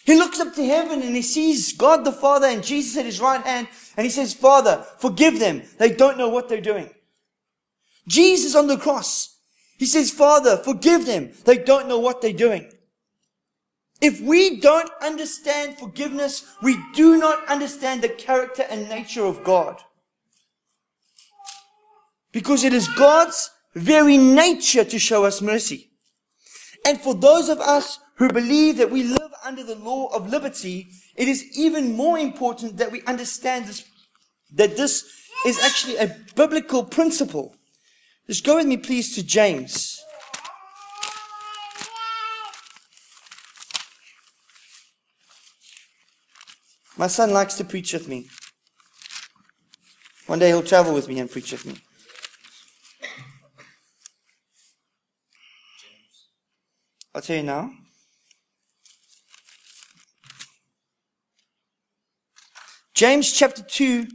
He 0.04 0.16
looks 0.16 0.40
up 0.40 0.54
to 0.54 0.64
heaven 0.64 1.02
and 1.02 1.14
he 1.14 1.22
sees 1.22 1.72
God 1.72 2.04
the 2.04 2.12
Father 2.12 2.46
and 2.46 2.64
Jesus 2.64 2.96
at 2.96 3.04
his 3.04 3.20
right 3.20 3.44
hand 3.44 3.68
and 3.96 4.04
he 4.04 4.10
says, 4.10 4.32
Father, 4.32 4.84
forgive 4.98 5.38
them. 5.38 5.62
They 5.78 5.90
don't 5.90 6.18
know 6.18 6.28
what 6.28 6.48
they're 6.48 6.60
doing. 6.60 6.90
Jesus 8.06 8.54
on 8.54 8.68
the 8.68 8.78
cross, 8.78 9.36
he 9.78 9.84
says, 9.84 10.10
Father, 10.10 10.56
forgive 10.56 11.06
them. 11.06 11.32
They 11.44 11.58
don't 11.58 11.88
know 11.88 11.98
what 11.98 12.22
they're 12.22 12.32
doing. 12.32 12.72
If 14.00 14.20
we 14.20 14.60
don't 14.60 14.90
understand 15.02 15.76
forgiveness, 15.76 16.44
we 16.62 16.78
do 16.94 17.18
not 17.18 17.46
understand 17.48 18.02
the 18.02 18.08
character 18.08 18.64
and 18.70 18.88
nature 18.88 19.24
of 19.24 19.44
God. 19.44 19.82
Because 22.32 22.64
it 22.64 22.72
is 22.72 22.88
God's 22.88 23.50
very 23.74 24.16
nature 24.16 24.84
to 24.84 24.98
show 24.98 25.24
us 25.24 25.42
mercy. 25.42 25.87
And 26.84 27.00
for 27.00 27.14
those 27.14 27.48
of 27.48 27.60
us 27.60 27.98
who 28.16 28.28
believe 28.28 28.76
that 28.78 28.90
we 28.90 29.02
live 29.02 29.32
under 29.44 29.62
the 29.62 29.76
law 29.76 30.06
of 30.14 30.28
liberty, 30.28 30.88
it 31.16 31.28
is 31.28 31.44
even 31.56 31.96
more 31.96 32.18
important 32.18 32.78
that 32.78 32.90
we 32.90 33.02
understand 33.02 33.66
this, 33.66 33.84
that 34.54 34.76
this 34.76 35.04
is 35.46 35.62
actually 35.62 35.96
a 35.96 36.16
biblical 36.34 36.84
principle. 36.84 37.54
Just 38.26 38.44
go 38.44 38.56
with 38.56 38.66
me, 38.66 38.76
please, 38.76 39.14
to 39.14 39.22
James. 39.22 40.02
My 46.96 47.06
son 47.06 47.32
likes 47.32 47.54
to 47.54 47.64
preach 47.64 47.92
with 47.92 48.08
me. 48.08 48.28
One 50.26 50.40
day 50.40 50.48
he'll 50.48 50.62
travel 50.62 50.92
with 50.92 51.08
me 51.08 51.20
and 51.20 51.30
preach 51.30 51.52
with 51.52 51.64
me. 51.64 51.76
I'll 57.18 57.22
tell 57.22 57.36
you 57.38 57.42
now. 57.42 57.72
James 62.94 63.32
chapter 63.32 63.60
2. 63.60 64.06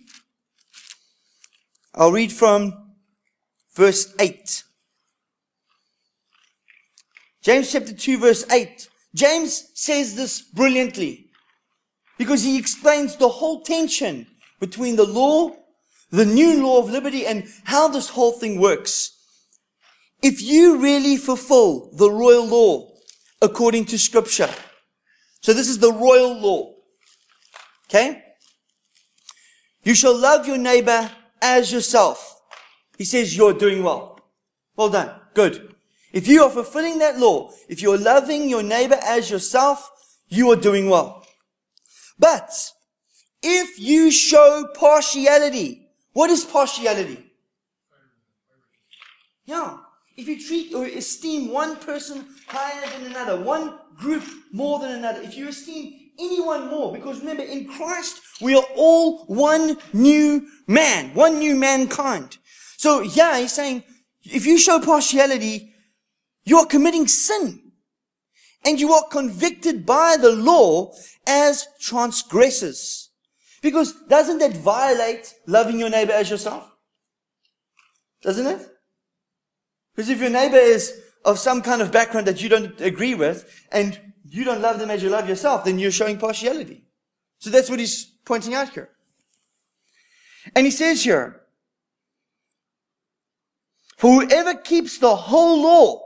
I'll 1.95 2.13
read 2.13 2.31
from 2.31 2.93
verse 3.75 4.15
8. 4.21 4.63
James 7.41 7.73
chapter 7.73 7.93
2 7.93 8.19
verse 8.19 8.49
8. 8.49 8.87
James 9.13 9.69
says 9.73 10.15
this 10.15 10.41
brilliantly 10.41 11.29
because 12.17 12.45
he 12.45 12.57
explains 12.57 13.17
the 13.17 13.27
whole 13.27 13.63
tension 13.63 14.27
between 14.61 14.95
the 14.95 15.05
law, 15.05 15.51
the 16.09 16.25
new 16.25 16.65
law 16.65 16.79
of 16.79 16.89
liberty 16.89 17.25
and 17.25 17.49
how 17.65 17.89
this 17.89 18.07
whole 18.07 18.31
thing 18.31 18.61
works. 18.61 19.09
If 20.21 20.41
you 20.41 20.77
really 20.77 21.17
fulfill 21.17 21.89
the 21.97 22.09
royal 22.09 22.47
law 22.47 22.92
according 23.43 23.85
to 23.85 23.99
scripture, 23.99 24.49
so 25.41 25.53
this 25.53 25.67
is 25.67 25.77
the 25.79 25.91
royal 25.91 26.39
law. 26.39 26.73
Okay? 27.89 28.23
You 29.83 29.93
shall 29.93 30.17
love 30.17 30.47
your 30.47 30.57
neighbor 30.57 31.11
as 31.41 31.71
yourself. 31.71 32.41
He 32.97 33.03
says 33.03 33.35
you're 33.35 33.53
doing 33.53 33.83
well. 33.83 34.19
Well 34.75 34.89
done. 34.89 35.11
Good. 35.33 35.75
If 36.13 36.27
you 36.27 36.43
are 36.43 36.49
fulfilling 36.49 36.99
that 36.99 37.19
law, 37.19 37.51
if 37.67 37.81
you're 37.81 37.97
loving 37.97 38.49
your 38.49 38.63
neighbor 38.63 38.97
as 39.03 39.29
yourself, 39.29 39.91
you 40.29 40.49
are 40.51 40.55
doing 40.55 40.89
well. 40.89 41.25
But 42.17 42.51
if 43.41 43.79
you 43.79 44.09
show 44.11 44.67
partiality, 44.73 45.89
what 46.13 46.29
is 46.29 46.45
partiality? 46.45 47.31
Yeah. 49.45 49.77
If 50.15 50.27
you 50.27 50.39
treat 50.39 50.73
or 50.73 50.85
esteem 50.85 51.49
one 51.49 51.75
person 51.77 52.27
higher 52.47 52.89
than 52.91 53.11
another, 53.11 53.41
one 53.41 53.79
group 53.97 54.23
more 54.51 54.79
than 54.79 54.91
another, 54.91 55.21
if 55.21 55.35
you 55.35 55.47
esteem 55.47 56.11
anyone 56.19 56.69
more, 56.69 56.93
because 56.93 57.19
remember, 57.19 57.43
in 57.43 57.67
Christ, 57.67 58.21
we 58.39 58.55
are 58.55 58.65
all 58.75 59.25
one 59.25 59.77
new 59.91 60.47
man, 60.67 61.15
one 61.15 61.39
new 61.39 61.55
mankind. 61.55 62.37
So 62.77 63.01
yeah, 63.01 63.39
he's 63.39 63.53
saying, 63.53 63.83
if 64.23 64.45
you 64.45 64.57
show 64.57 64.79
partiality, 64.79 65.73
you 66.45 66.57
are 66.57 66.65
committing 66.65 67.07
sin. 67.07 67.59
And 68.65 68.79
you 68.79 68.93
are 68.93 69.07
convicted 69.09 69.85
by 69.85 70.15
the 70.15 70.31
law 70.31 70.93
as 71.27 71.67
transgressors. 71.81 73.09
Because 73.61 73.93
doesn't 74.07 74.37
that 74.39 74.55
violate 74.55 75.33
loving 75.47 75.79
your 75.79 75.89
neighbor 75.89 76.13
as 76.13 76.29
yourself? 76.29 76.71
Doesn't 78.21 78.47
it? 78.47 78.72
Because 79.95 80.09
if 80.09 80.19
your 80.19 80.29
neighbor 80.29 80.57
is 80.57 81.01
of 81.25 81.39
some 81.39 81.61
kind 81.61 81.81
of 81.81 81.91
background 81.91 82.27
that 82.27 82.41
you 82.41 82.49
don't 82.49 82.79
agree 82.81 83.15
with 83.15 83.67
and 83.71 83.99
you 84.29 84.43
don't 84.43 84.61
love 84.61 84.79
them 84.79 84.89
as 84.89 85.03
you 85.03 85.09
love 85.09 85.29
yourself, 85.29 85.63
then 85.63 85.79
you're 85.79 85.91
showing 85.91 86.17
partiality. 86.17 86.83
So 87.39 87.49
that's 87.49 87.69
what 87.69 87.79
he's 87.79 88.05
pointing 88.25 88.53
out 88.53 88.69
here. 88.69 88.89
And 90.55 90.65
he 90.65 90.71
says 90.71 91.03
here, 91.03 91.41
for 93.97 94.21
whoever 94.21 94.55
keeps 94.55 94.97
the 94.97 95.15
whole 95.15 95.61
law, 95.61 96.01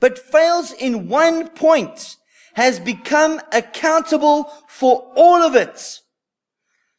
but 0.00 0.18
fails 0.18 0.72
in 0.72 1.08
one 1.08 1.48
point, 1.48 2.16
has 2.54 2.78
become 2.78 3.40
accountable 3.52 4.52
for 4.68 5.12
all 5.16 5.42
of 5.42 5.54
it. 5.54 6.00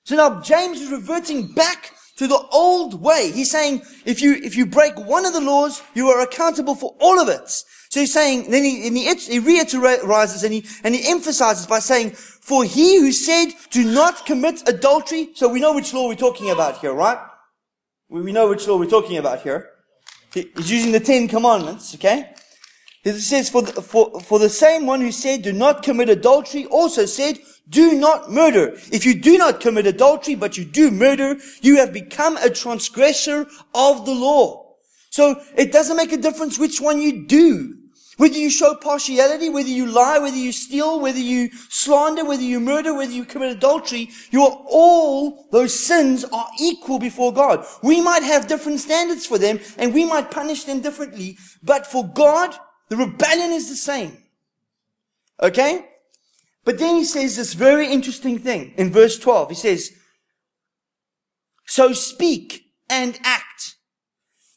So 0.05 0.15
now 0.15 0.41
James 0.41 0.81
is 0.81 0.91
reverting 0.91 1.53
back 1.53 1.91
to 2.17 2.27
the 2.27 2.39
old 2.51 3.01
way. 3.01 3.31
He's 3.31 3.51
saying, 3.51 3.81
if 4.05 4.21
you, 4.21 4.33
if 4.35 4.55
you 4.55 4.65
break 4.65 4.97
one 4.97 5.25
of 5.25 5.33
the 5.33 5.41
laws, 5.41 5.81
you 5.93 6.07
are 6.09 6.21
accountable 6.21 6.75
for 6.75 6.95
all 6.99 7.19
of 7.19 7.27
it. 7.27 7.49
So 7.89 7.99
he's 7.99 8.13
saying, 8.13 8.49
then 8.49 8.63
he, 8.63 8.87
and 8.87 8.97
he, 8.97 9.13
he 9.15 9.39
reiterates 9.39 10.43
and 10.43 10.53
he, 10.53 10.65
and 10.83 10.95
he 10.95 11.07
emphasizes 11.09 11.67
by 11.67 11.79
saying, 11.79 12.11
for 12.11 12.63
he 12.63 12.99
who 12.99 13.11
said, 13.11 13.49
do 13.69 13.83
not 13.83 14.25
commit 14.25 14.67
adultery. 14.67 15.29
So 15.35 15.47
we 15.47 15.59
know 15.59 15.73
which 15.73 15.93
law 15.93 16.07
we're 16.07 16.15
talking 16.15 16.49
about 16.49 16.79
here, 16.79 16.93
right? 16.93 17.19
We 18.09 18.31
know 18.31 18.49
which 18.49 18.67
law 18.67 18.77
we're 18.77 18.89
talking 18.89 19.17
about 19.17 19.41
here. 19.41 19.69
He's 20.33 20.71
using 20.71 20.91
the 20.91 20.99
Ten 20.99 21.27
Commandments, 21.27 21.93
okay? 21.95 22.33
It 23.03 23.19
says, 23.19 23.49
for 23.49 23.61
the, 23.61 23.81
for, 23.81 24.21
for 24.21 24.39
the 24.39 24.49
same 24.49 24.85
one 24.85 25.01
who 25.01 25.11
said, 25.11 25.41
do 25.41 25.51
not 25.51 25.83
commit 25.83 26.09
adultery, 26.09 26.65
also 26.65 27.05
said, 27.05 27.37
do 27.67 27.93
not 27.93 28.31
murder. 28.31 28.73
If 28.91 29.05
you 29.05 29.13
do 29.13 29.37
not 29.37 29.59
commit 29.59 29.87
adultery, 29.87 30.35
but 30.35 30.57
you 30.57 30.63
do 30.63 30.89
murder, 30.89 31.37
you 31.61 31.77
have 31.77 31.91
become 31.91 32.37
a 32.37 32.49
transgressor 32.49 33.47
of 33.75 34.05
the 34.05 34.13
law. 34.13 34.75
So 35.09 35.41
it 35.55 35.71
doesn't 35.71 35.97
make 35.97 36.11
a 36.13 36.17
difference 36.17 36.57
which 36.57 36.79
one 36.79 37.01
you 37.01 37.25
do. 37.25 37.77
Whether 38.17 38.37
you 38.37 38.49
show 38.49 38.75
partiality, 38.75 39.49
whether 39.49 39.69
you 39.69 39.87
lie, 39.87 40.19
whether 40.19 40.37
you 40.37 40.51
steal, 40.51 40.99
whether 40.99 41.19
you 41.19 41.49
slander, 41.69 42.23
whether 42.23 42.43
you 42.43 42.59
murder, 42.59 42.93
whether 42.93 43.11
you 43.11 43.25
commit 43.25 43.51
adultery, 43.51 44.09
you 44.29 44.43
are 44.43 44.63
all, 44.69 45.47
those 45.51 45.77
sins 45.77 46.23
are 46.23 46.47
equal 46.59 46.99
before 46.99 47.33
God. 47.33 47.65
We 47.81 48.01
might 48.01 48.23
have 48.23 48.47
different 48.47 48.79
standards 48.79 49.25
for 49.25 49.39
them 49.39 49.59
and 49.77 49.93
we 49.93 50.05
might 50.05 50.31
punish 50.31 50.65
them 50.65 50.81
differently, 50.81 51.37
but 51.63 51.87
for 51.87 52.07
God, 52.07 52.55
the 52.89 52.97
rebellion 52.97 53.51
is 53.51 53.69
the 53.69 53.75
same. 53.75 54.17
Okay? 55.41 55.89
But 56.65 56.79
then 56.79 56.95
he 56.95 57.03
says 57.03 57.35
this 57.35 57.53
very 57.53 57.91
interesting 57.91 58.39
thing 58.39 58.73
in 58.77 58.91
verse 58.91 59.17
12. 59.19 59.49
He 59.49 59.55
says, 59.55 59.91
So 61.65 61.93
speak 61.93 62.65
and 62.89 63.19
act 63.23 63.75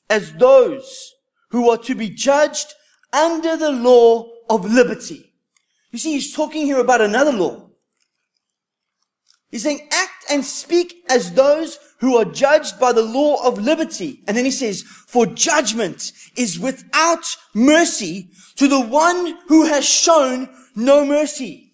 as 0.09 0.33
those 0.35 1.15
who 1.51 1.71
are 1.71 1.79
to 1.79 1.95
be 1.95 2.11
judged 2.11 2.75
under 3.13 3.57
the 3.57 3.73
law 3.73 4.29
of 4.49 4.71
liberty. 4.71 5.33
You 5.91 5.99
see, 5.99 6.13
he's 6.13 6.35
talking 6.35 6.67
here 6.67 6.79
about 6.79 7.01
another 7.01 7.33
law. 7.33 7.66
He's 9.57 9.63
saying 9.63 9.89
act 9.91 10.27
and 10.29 10.45
speak 10.45 11.03
as 11.09 11.33
those 11.33 11.79
who 12.01 12.19
are 12.19 12.27
judged 12.27 12.79
by 12.79 12.93
the 12.93 13.01
law 13.01 13.43
of 13.43 13.57
liberty. 13.57 14.21
And 14.29 14.37
then 14.37 14.45
he 14.45 14.51
says, 14.51 14.83
for 14.83 15.25
judgment 15.25 16.13
is 16.37 16.61
without 16.61 17.25
mercy 17.55 18.29
to 18.57 18.69
the 18.69 18.83
one 18.83 19.39
who 19.49 19.65
has 19.65 19.89
shown 19.89 20.51
no 20.75 21.07
mercy. 21.07 21.73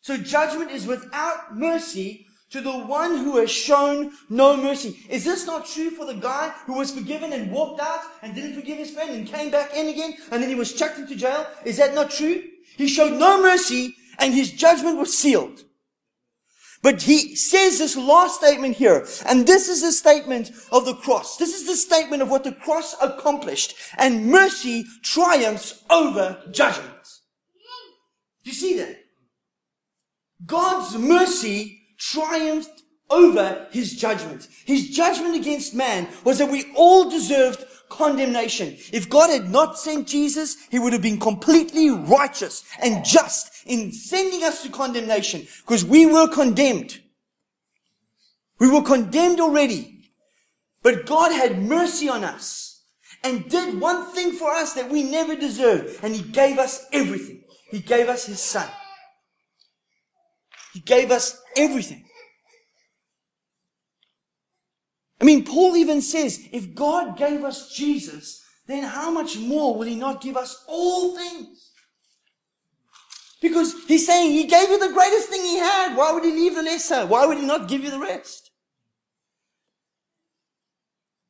So 0.00 0.16
judgment 0.16 0.70
is 0.70 0.86
without 0.86 1.54
mercy 1.54 2.24
to 2.48 2.62
the 2.62 2.72
one 2.72 3.18
who 3.18 3.36
has 3.36 3.50
shown 3.50 4.12
no 4.30 4.56
mercy. 4.56 5.04
Is 5.10 5.22
this 5.22 5.44
not 5.46 5.66
true 5.66 5.90
for 5.90 6.06
the 6.06 6.14
guy 6.14 6.48
who 6.64 6.78
was 6.78 6.92
forgiven 6.92 7.34
and 7.34 7.52
walked 7.52 7.82
out 7.82 8.00
and 8.22 8.34
didn't 8.34 8.54
forgive 8.54 8.78
his 8.78 8.92
friend 8.92 9.10
and 9.10 9.26
came 9.26 9.50
back 9.50 9.76
in 9.76 9.88
again 9.88 10.14
and 10.30 10.42
then 10.42 10.48
he 10.48 10.54
was 10.54 10.72
chucked 10.72 10.96
into 10.98 11.14
jail? 11.14 11.46
Is 11.66 11.76
that 11.76 11.94
not 11.94 12.10
true? 12.10 12.42
He 12.78 12.88
showed 12.88 13.20
no 13.20 13.42
mercy 13.42 13.96
and 14.18 14.34
his 14.34 14.52
judgment 14.52 14.98
was 14.98 15.16
sealed. 15.16 15.64
But 16.82 17.02
he 17.02 17.36
says 17.36 17.78
this 17.78 17.96
last 17.96 18.40
statement 18.40 18.76
here, 18.76 19.06
and 19.26 19.46
this 19.46 19.68
is 19.68 19.82
the 19.82 19.92
statement 19.92 20.50
of 20.72 20.84
the 20.84 20.94
cross. 20.94 21.36
This 21.36 21.54
is 21.54 21.66
the 21.66 21.76
statement 21.76 22.22
of 22.22 22.28
what 22.30 22.42
the 22.42 22.52
cross 22.52 22.96
accomplished, 23.00 23.74
and 23.98 24.26
mercy 24.26 24.84
triumphs 25.02 25.84
over 25.88 26.42
judgment. 26.50 26.88
You 28.42 28.52
see 28.52 28.76
that? 28.78 28.98
God's 30.44 30.98
mercy 30.98 31.82
triumphed 31.98 32.82
over 33.10 33.68
his 33.70 33.94
judgment. 33.94 34.48
His 34.64 34.90
judgment 34.90 35.36
against 35.36 35.74
man 35.74 36.08
was 36.24 36.38
that 36.38 36.50
we 36.50 36.72
all 36.74 37.08
deserved 37.08 37.64
condemnation. 37.90 38.76
If 38.92 39.08
God 39.08 39.30
had 39.30 39.50
not 39.50 39.78
sent 39.78 40.08
Jesus, 40.08 40.56
he 40.70 40.78
would 40.78 40.94
have 40.94 41.02
been 41.02 41.20
completely 41.20 41.90
righteous 41.90 42.64
and 42.82 43.04
just 43.04 43.51
in 43.66 43.92
sending 43.92 44.42
us 44.42 44.62
to 44.62 44.68
condemnation 44.68 45.46
because 45.60 45.84
we 45.84 46.06
were 46.06 46.28
condemned. 46.28 47.00
We 48.58 48.70
were 48.70 48.82
condemned 48.82 49.40
already. 49.40 50.10
But 50.82 51.06
God 51.06 51.32
had 51.32 51.62
mercy 51.62 52.08
on 52.08 52.24
us 52.24 52.84
and 53.22 53.48
did 53.48 53.80
one 53.80 54.12
thing 54.12 54.32
for 54.32 54.50
us 54.50 54.74
that 54.74 54.90
we 54.90 55.02
never 55.02 55.36
deserved. 55.36 56.00
And 56.02 56.14
he 56.14 56.22
gave 56.22 56.58
us 56.58 56.84
everything. 56.92 57.44
He 57.70 57.80
gave 57.80 58.08
us 58.08 58.26
his 58.26 58.40
son. 58.40 58.68
He 60.72 60.80
gave 60.80 61.10
us 61.10 61.40
everything. 61.56 62.04
I 65.20 65.24
mean, 65.24 65.44
Paul 65.44 65.76
even 65.76 66.02
says, 66.02 66.40
if 66.50 66.74
God 66.74 67.16
gave 67.16 67.44
us 67.44 67.72
Jesus, 67.72 68.42
then 68.66 68.84
how 68.84 69.10
much 69.10 69.38
more 69.38 69.76
will 69.76 69.86
He 69.86 69.94
not 69.94 70.20
give 70.20 70.36
us 70.36 70.64
all 70.66 71.16
things? 71.16 71.71
Because 73.42 73.74
He's 73.86 74.06
saying 74.06 74.30
He 74.30 74.44
gave 74.44 74.70
you 74.70 74.78
the 74.78 74.94
greatest 74.94 75.28
thing 75.28 75.42
He 75.42 75.58
had. 75.58 75.96
Why 75.96 76.12
would 76.12 76.24
He 76.24 76.30
leave 76.30 76.54
the 76.54 76.62
lesser? 76.62 77.04
Why 77.04 77.26
would 77.26 77.36
He 77.36 77.44
not 77.44 77.68
give 77.68 77.82
you 77.82 77.90
the 77.90 77.98
rest? 77.98 78.50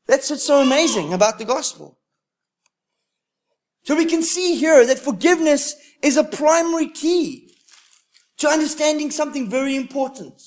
That's 0.06 0.28
what's 0.28 0.44
so 0.44 0.60
amazing 0.60 1.14
about 1.14 1.38
the 1.38 1.44
gospel. 1.44 1.98
So 3.84 3.96
we 3.96 4.04
can 4.04 4.22
see 4.22 4.56
here 4.56 4.86
that 4.86 4.98
forgiveness 4.98 5.74
is 6.02 6.16
a 6.16 6.24
primary 6.24 6.88
key 6.88 7.54
to 8.38 8.48
understanding 8.48 9.10
something 9.10 9.48
very 9.48 9.74
important. 9.74 10.40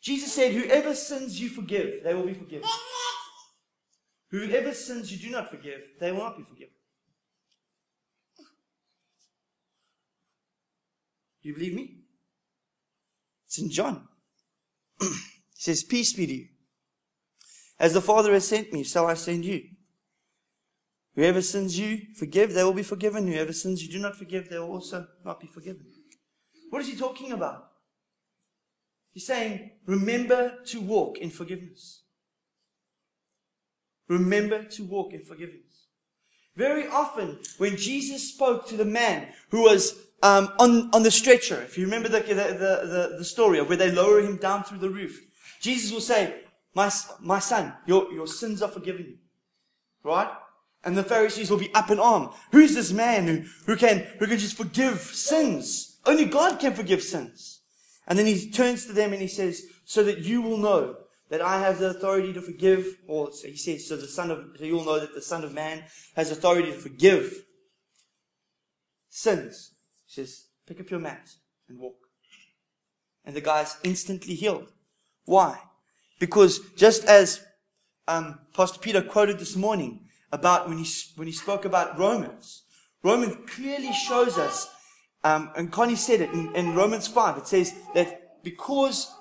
Jesus 0.00 0.32
said, 0.32 0.52
Whoever 0.52 0.94
sins 0.94 1.40
you 1.40 1.48
forgive, 1.48 2.04
they 2.04 2.14
will 2.14 2.26
be 2.26 2.34
forgiven. 2.34 2.68
Whoever 4.30 4.74
sins 4.74 5.10
you 5.10 5.18
do 5.18 5.30
not 5.30 5.50
forgive, 5.50 5.82
they 5.98 6.12
will 6.12 6.18
not 6.18 6.36
be 6.36 6.44
forgiven. 6.44 6.74
You 11.48 11.54
believe 11.54 11.74
me? 11.74 11.96
It's 13.46 13.58
in 13.58 13.70
John. 13.70 14.06
he 15.00 15.08
says, 15.54 15.82
Peace 15.82 16.12
be 16.12 16.26
to 16.26 16.34
you. 16.34 16.48
As 17.80 17.94
the 17.94 18.00
Father 18.00 18.32
has 18.32 18.46
sent 18.46 18.72
me, 18.72 18.84
so 18.84 19.06
I 19.06 19.14
send 19.14 19.44
you. 19.44 19.62
Whoever 21.14 21.42
sins 21.42 21.78
you, 21.78 22.02
forgive, 22.14 22.52
they 22.52 22.62
will 22.62 22.74
be 22.74 22.82
forgiven. 22.82 23.26
Whoever 23.26 23.52
sins 23.52 23.82
you 23.82 23.90
do 23.90 23.98
not 23.98 24.16
forgive, 24.16 24.48
they 24.48 24.58
will 24.58 24.70
also 24.72 25.06
not 25.24 25.40
be 25.40 25.46
forgiven. 25.46 25.86
What 26.70 26.82
is 26.82 26.88
he 26.88 26.96
talking 26.96 27.32
about? 27.32 27.70
He's 29.12 29.26
saying, 29.26 29.70
remember 29.86 30.62
to 30.66 30.80
walk 30.80 31.18
in 31.18 31.30
forgiveness. 31.30 32.02
Remember 34.08 34.64
to 34.64 34.84
walk 34.84 35.12
in 35.12 35.24
forgiveness. 35.24 35.88
Very 36.54 36.86
often, 36.88 37.38
when 37.58 37.76
Jesus 37.76 38.28
spoke 38.32 38.66
to 38.68 38.76
the 38.76 38.84
man 38.84 39.28
who 39.50 39.62
was 39.62 40.07
um, 40.22 40.52
on, 40.58 40.90
on 40.92 41.02
the 41.02 41.10
stretcher, 41.10 41.60
if 41.62 41.78
you 41.78 41.84
remember 41.84 42.08
the, 42.08 42.20
the, 42.20 42.34
the, 42.34 43.14
the, 43.18 43.24
story 43.24 43.58
of 43.58 43.68
where 43.68 43.76
they 43.76 43.90
lower 43.90 44.20
him 44.20 44.36
down 44.36 44.64
through 44.64 44.78
the 44.78 44.90
roof, 44.90 45.20
Jesus 45.60 45.92
will 45.92 46.00
say, 46.00 46.42
my, 46.74 46.90
my 47.20 47.38
son, 47.38 47.72
your, 47.86 48.12
your 48.12 48.26
sins 48.26 48.60
are 48.60 48.68
forgiven 48.68 49.06
you. 49.06 49.18
Right? 50.02 50.28
And 50.84 50.96
the 50.96 51.04
Pharisees 51.04 51.50
will 51.50 51.58
be 51.58 51.72
up 51.74 51.90
in 51.90 52.00
arm. 52.00 52.30
Who's 52.50 52.74
this 52.74 52.92
man 52.92 53.26
who, 53.26 53.44
who 53.66 53.76
can, 53.76 54.06
who 54.18 54.26
can 54.26 54.38
just 54.38 54.56
forgive 54.56 54.98
sins? 55.00 55.98
Only 56.04 56.24
God 56.24 56.58
can 56.58 56.74
forgive 56.74 57.02
sins. 57.02 57.60
And 58.06 58.18
then 58.18 58.26
he 58.26 58.50
turns 58.50 58.86
to 58.86 58.92
them 58.92 59.12
and 59.12 59.22
he 59.22 59.28
says, 59.28 59.64
so 59.84 60.02
that 60.02 60.18
you 60.18 60.42
will 60.42 60.56
know 60.56 60.96
that 61.30 61.42
I 61.42 61.60
have 61.60 61.78
the 61.78 61.90
authority 61.90 62.32
to 62.32 62.40
forgive, 62.40 62.96
or 63.06 63.30
he 63.44 63.56
says, 63.56 63.86
so 63.86 63.96
the 63.96 64.08
son 64.08 64.30
of, 64.30 64.44
so 64.58 64.64
you'll 64.64 64.84
know 64.84 64.98
that 64.98 65.14
the 65.14 65.20
son 65.20 65.44
of 65.44 65.52
man 65.52 65.84
has 66.16 66.30
authority 66.30 66.72
to 66.72 66.78
forgive 66.78 67.44
sins. 69.10 69.72
Says, 70.08 70.46
pick 70.66 70.80
up 70.80 70.90
your 70.90 71.00
mat 71.00 71.28
and 71.68 71.78
walk. 71.78 72.08
And 73.26 73.36
the 73.36 73.42
guy's 73.42 73.76
instantly 73.84 74.34
healed. 74.34 74.72
Why? 75.26 75.60
Because 76.18 76.60
just 76.76 77.04
as 77.04 77.44
um, 78.08 78.40
Pastor 78.54 78.78
Peter 78.78 79.02
quoted 79.02 79.38
this 79.38 79.54
morning 79.54 80.00
about 80.32 80.66
when 80.66 80.78
he, 80.78 80.86
when 81.16 81.26
he 81.26 81.32
spoke 81.32 81.66
about 81.66 81.98
Romans, 81.98 82.62
Romans 83.02 83.36
clearly 83.46 83.92
shows 83.92 84.38
us, 84.38 84.70
um, 85.24 85.50
and 85.56 85.70
Connie 85.70 85.94
said 85.94 86.22
it 86.22 86.30
in, 86.30 86.56
in 86.56 86.74
Romans 86.74 87.06
5, 87.06 87.36
it 87.36 87.46
says 87.46 87.74
that 87.94 88.42
because 88.42 89.14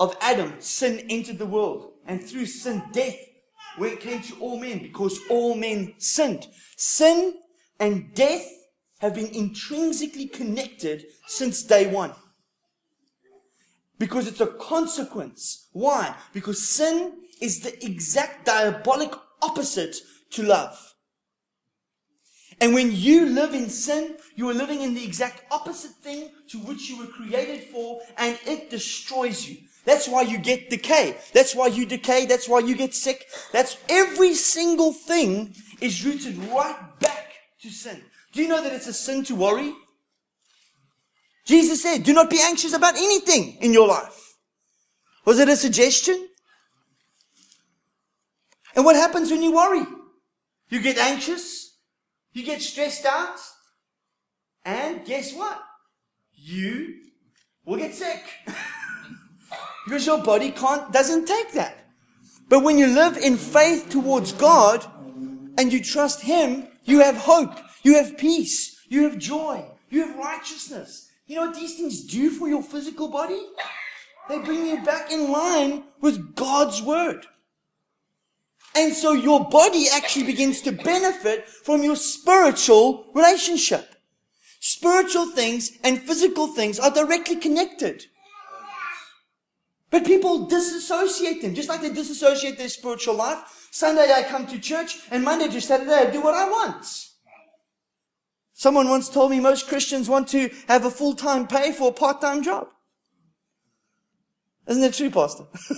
of 0.00 0.16
Adam, 0.22 0.54
sin 0.58 1.04
entered 1.10 1.38
the 1.38 1.44
world, 1.44 1.92
and 2.06 2.24
through 2.24 2.46
sin, 2.46 2.82
death 2.92 3.18
when 3.76 3.92
it 3.92 4.00
came 4.00 4.22
to 4.22 4.36
all 4.40 4.58
men, 4.58 4.78
because 4.78 5.20
all 5.28 5.54
men 5.54 5.92
sinned. 5.98 6.46
Sin 6.78 7.34
and 7.78 8.14
death 8.14 8.46
have 9.00 9.14
been 9.14 9.28
intrinsically 9.28 10.26
connected 10.26 11.06
since 11.26 11.62
day 11.62 11.86
one. 11.86 12.12
Because 13.98 14.28
it's 14.28 14.40
a 14.40 14.46
consequence. 14.46 15.68
Why? 15.72 16.14
Because 16.32 16.66
sin 16.66 17.12
is 17.40 17.60
the 17.60 17.84
exact 17.84 18.46
diabolic 18.46 19.12
opposite 19.42 19.96
to 20.30 20.42
love. 20.42 20.94
And 22.60 22.74
when 22.74 22.92
you 22.92 23.24
live 23.26 23.54
in 23.54 23.70
sin, 23.70 24.16
you 24.36 24.48
are 24.50 24.54
living 24.54 24.82
in 24.82 24.94
the 24.94 25.04
exact 25.04 25.42
opposite 25.50 25.92
thing 25.92 26.30
to 26.50 26.58
which 26.58 26.90
you 26.90 26.98
were 26.98 27.06
created 27.06 27.64
for, 27.64 28.00
and 28.18 28.38
it 28.46 28.68
destroys 28.68 29.48
you. 29.48 29.56
That's 29.86 30.06
why 30.06 30.22
you 30.22 30.36
get 30.36 30.68
decay. 30.68 31.16
That's 31.32 31.54
why 31.54 31.68
you 31.68 31.86
decay. 31.86 32.26
That's 32.26 32.48
why 32.48 32.58
you 32.58 32.76
get 32.76 32.94
sick. 32.94 33.26
That's 33.50 33.78
every 33.88 34.34
single 34.34 34.92
thing 34.92 35.54
is 35.80 36.04
rooted 36.04 36.36
right 36.44 36.76
back 37.00 37.32
to 37.62 37.70
sin. 37.70 38.02
Do 38.32 38.42
you 38.42 38.48
know 38.48 38.62
that 38.62 38.72
it's 38.72 38.86
a 38.86 38.92
sin 38.92 39.24
to 39.24 39.34
worry? 39.34 39.72
Jesus 41.44 41.82
said, 41.82 42.04
do 42.04 42.12
not 42.12 42.30
be 42.30 42.40
anxious 42.40 42.72
about 42.72 42.96
anything 42.96 43.56
in 43.60 43.72
your 43.72 43.88
life. 43.88 44.36
Was 45.24 45.38
it 45.38 45.48
a 45.48 45.56
suggestion? 45.56 46.28
And 48.76 48.84
what 48.84 48.96
happens 48.96 49.30
when 49.30 49.42
you 49.42 49.52
worry? 49.52 49.84
You 50.68 50.80
get 50.80 50.98
anxious, 50.98 51.76
you 52.32 52.44
get 52.44 52.62
stressed 52.62 53.04
out, 53.04 53.36
and 54.64 55.04
guess 55.04 55.34
what? 55.34 55.60
You 56.32 56.94
will 57.64 57.78
get 57.78 57.94
sick. 57.94 58.22
because 59.84 60.06
your 60.06 60.22
body 60.22 60.52
can't, 60.52 60.92
doesn't 60.92 61.26
take 61.26 61.52
that. 61.52 61.84
But 62.48 62.62
when 62.62 62.78
you 62.78 62.86
live 62.86 63.16
in 63.16 63.36
faith 63.36 63.88
towards 63.90 64.32
God 64.32 64.86
and 65.58 65.72
you 65.72 65.82
trust 65.82 66.22
Him, 66.22 66.68
you 66.84 67.00
have 67.00 67.16
hope, 67.16 67.58
you 67.82 67.94
have 67.94 68.18
peace, 68.18 68.80
you 68.88 69.04
have 69.04 69.18
joy, 69.18 69.64
you 69.88 70.06
have 70.06 70.16
righteousness, 70.16 71.10
you 71.26 71.36
know 71.36 71.46
what 71.46 71.54
these 71.54 71.76
things 71.76 72.02
do 72.02 72.30
for 72.30 72.48
your 72.48 72.62
physical 72.62 73.08
body? 73.08 73.40
They 74.28 74.38
bring 74.38 74.66
you 74.66 74.82
back 74.82 75.12
in 75.12 75.30
line 75.30 75.84
with 76.00 76.34
God's 76.34 76.82
word. 76.82 77.26
And 78.74 78.92
so 78.92 79.12
your 79.12 79.48
body 79.48 79.86
actually 79.92 80.26
begins 80.26 80.60
to 80.62 80.72
benefit 80.72 81.48
from 81.48 81.82
your 81.82 81.96
spiritual 81.96 83.06
relationship. 83.14 83.94
Spiritual 84.60 85.26
things 85.26 85.78
and 85.82 86.02
physical 86.02 86.48
things 86.48 86.78
are 86.78 86.90
directly 86.90 87.36
connected. 87.36 88.06
But 89.90 90.04
people 90.04 90.46
disassociate 90.46 91.42
them, 91.42 91.54
just 91.54 91.68
like 91.68 91.80
they 91.80 91.92
disassociate 91.92 92.58
their 92.58 92.68
spiritual 92.68 93.14
life. 93.14 93.68
Sunday 93.72 94.12
I 94.12 94.22
come 94.22 94.46
to 94.46 94.58
church, 94.58 94.98
and 95.10 95.24
Monday 95.24 95.48
to 95.48 95.60
Saturday 95.60 96.08
I 96.08 96.10
do 96.10 96.22
what 96.22 96.34
I 96.34 96.48
want. 96.48 97.09
Someone 98.60 98.90
once 98.90 99.08
told 99.08 99.30
me 99.30 99.40
most 99.40 99.68
Christians 99.68 100.06
want 100.06 100.28
to 100.28 100.50
have 100.68 100.84
a 100.84 100.90
full-time 100.90 101.46
pay 101.46 101.72
for 101.72 101.88
a 101.88 101.92
part-time 101.94 102.42
job. 102.42 102.68
Isn't 104.68 104.82
that 104.82 104.92
true, 104.92 105.08
Pastor? 105.08 105.44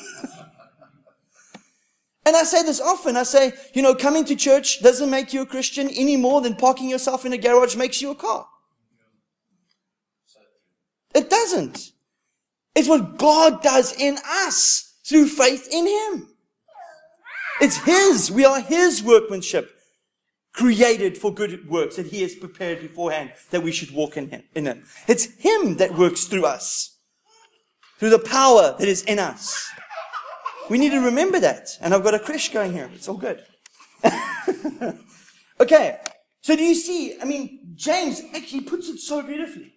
and 2.26 2.34
I 2.34 2.42
say 2.42 2.64
this 2.64 2.80
often. 2.80 3.16
I 3.16 3.22
say, 3.22 3.52
you 3.72 3.82
know, 3.82 3.94
coming 3.94 4.24
to 4.24 4.34
church 4.34 4.82
doesn't 4.82 5.10
make 5.10 5.32
you 5.32 5.42
a 5.42 5.46
Christian 5.46 5.90
any 5.90 6.16
more 6.16 6.40
than 6.40 6.56
parking 6.56 6.90
yourself 6.90 7.24
in 7.24 7.32
a 7.32 7.38
garage 7.38 7.76
makes 7.76 8.02
you 8.02 8.10
a 8.10 8.16
car. 8.16 8.48
It 11.14 11.30
doesn't. 11.30 11.92
It's 12.74 12.88
what 12.88 13.16
God 13.16 13.62
does 13.62 13.92
in 13.92 14.18
us 14.26 14.98
through 15.06 15.28
faith 15.28 15.68
in 15.70 15.86
Him. 15.86 16.34
It's 17.60 17.76
His. 17.76 18.32
We 18.32 18.44
are 18.44 18.60
His 18.60 19.04
workmanship 19.04 19.70
created 20.52 21.16
for 21.16 21.32
good 21.32 21.68
works 21.68 21.96
that 21.96 22.08
he 22.08 22.22
has 22.22 22.34
prepared 22.34 22.80
beforehand 22.80 23.32
that 23.50 23.62
we 23.62 23.72
should 23.72 23.90
walk 23.90 24.16
in 24.16 24.28
him, 24.28 24.42
in 24.54 24.66
him. 24.66 24.84
It's 25.08 25.26
him 25.38 25.76
that 25.76 25.96
works 25.96 26.24
through 26.24 26.44
us. 26.44 26.98
Through 27.98 28.10
the 28.10 28.18
power 28.18 28.74
that 28.78 28.88
is 28.88 29.02
in 29.02 29.18
us. 29.18 29.70
We 30.68 30.78
need 30.78 30.90
to 30.90 31.00
remember 31.00 31.40
that. 31.40 31.70
And 31.80 31.94
I've 31.94 32.02
got 32.02 32.14
a 32.14 32.18
crash 32.18 32.52
going 32.52 32.72
here. 32.72 32.90
It's 32.94 33.08
all 33.08 33.16
good. 33.16 33.44
okay. 35.60 35.98
So 36.40 36.56
do 36.56 36.62
you 36.62 36.74
see? 36.74 37.18
I 37.20 37.24
mean, 37.24 37.74
James 37.74 38.22
actually 38.34 38.62
puts 38.62 38.88
it 38.88 38.98
so 38.98 39.22
beautifully. 39.22 39.72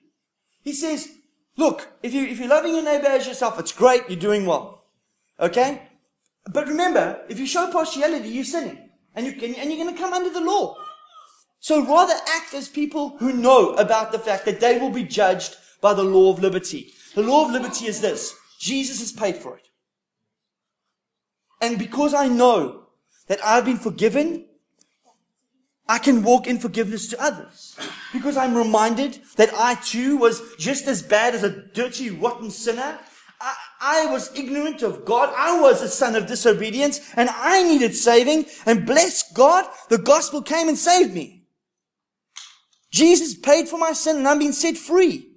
He 0.63 0.73
says, 0.73 1.09
look, 1.57 1.87
if 2.01 2.13
you, 2.13 2.25
if 2.25 2.39
you're 2.39 2.49
loving 2.49 2.73
your 2.73 2.83
neighbor 2.83 3.07
as 3.07 3.27
yourself, 3.27 3.59
it's 3.59 3.71
great. 3.71 4.03
You're 4.09 4.19
doing 4.19 4.45
well. 4.45 4.85
Okay? 5.39 5.83
But 6.51 6.67
remember, 6.67 7.21
if 7.29 7.39
you 7.39 7.45
show 7.45 7.71
partiality, 7.71 8.29
you're 8.29 8.43
sinning. 8.43 8.84
And, 9.15 9.25
you 9.25 9.33
can, 9.33 9.55
and 9.55 9.71
you're 9.71 9.83
going 9.83 9.95
to 9.95 10.01
come 10.01 10.13
under 10.13 10.29
the 10.29 10.41
law. 10.41 10.75
So 11.59 11.83
rather 11.85 12.13
act 12.27 12.53
as 12.53 12.69
people 12.69 13.17
who 13.17 13.33
know 13.33 13.73
about 13.73 14.11
the 14.11 14.19
fact 14.19 14.45
that 14.45 14.59
they 14.59 14.77
will 14.77 14.91
be 14.91 15.03
judged 15.03 15.55
by 15.81 15.93
the 15.93 16.03
law 16.03 16.31
of 16.31 16.39
liberty. 16.39 16.93
The 17.15 17.23
law 17.23 17.45
of 17.45 17.51
liberty 17.51 17.85
is 17.87 18.01
this. 18.01 18.35
Jesus 18.59 18.99
has 18.99 19.11
paid 19.11 19.37
for 19.37 19.57
it. 19.57 19.69
And 21.61 21.79
because 21.79 22.13
I 22.13 22.27
know 22.27 22.87
that 23.27 23.43
I've 23.43 23.65
been 23.65 23.77
forgiven, 23.77 24.45
I 25.87 25.99
can 25.99 26.23
walk 26.23 26.47
in 26.47 26.59
forgiveness 26.59 27.07
to 27.09 27.21
others. 27.21 27.77
Because 28.11 28.37
I'm 28.37 28.55
reminded 28.55 29.19
that 29.37 29.49
I 29.53 29.75
too 29.75 30.17
was 30.17 30.41
just 30.57 30.87
as 30.87 31.01
bad 31.01 31.35
as 31.35 31.43
a 31.43 31.49
dirty, 31.49 32.09
rotten 32.09 32.51
sinner. 32.51 32.99
I, 33.39 33.55
I 33.85 34.07
was 34.07 34.35
ignorant 34.35 34.81
of 34.81 35.05
God. 35.05 35.31
I 35.37 35.61
was 35.61 35.83
a 35.83 35.87
son 35.87 36.15
of 36.15 36.25
disobedience 36.25 36.99
and 37.15 37.29
I 37.29 37.61
needed 37.61 37.93
saving. 37.93 38.45
And 38.65 38.83
bless 38.83 39.31
God, 39.31 39.65
the 39.89 39.99
gospel 39.99 40.41
came 40.41 40.67
and 40.67 40.77
saved 40.77 41.13
me. 41.13 41.43
Jesus 42.89 43.35
paid 43.35 43.69
for 43.69 43.77
my 43.77 43.93
sin 43.93 44.17
and 44.17 44.27
I'm 44.27 44.39
being 44.39 44.53
set 44.53 44.75
free. 44.75 45.29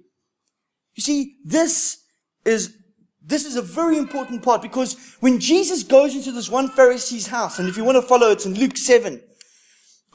You 0.95 1.03
see, 1.03 1.35
this 1.45 2.03
is, 2.43 2.75
this 3.23 3.45
is 3.45 3.55
a 3.55 3.61
very 3.61 3.99
important 3.99 4.41
part 4.41 4.63
because 4.63 5.15
when 5.19 5.39
Jesus 5.39 5.83
goes 5.83 6.15
into 6.15 6.31
this 6.31 6.49
one 6.49 6.69
Pharisee's 6.69 7.27
house, 7.27 7.59
and 7.59 7.69
if 7.69 7.77
you 7.77 7.83
want 7.83 7.97
to 7.97 8.01
follow, 8.01 8.31
it's 8.31 8.47
in 8.47 8.55
Luke 8.55 8.77
7, 8.77 9.21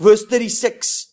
verse 0.00 0.24
36. 0.24 1.12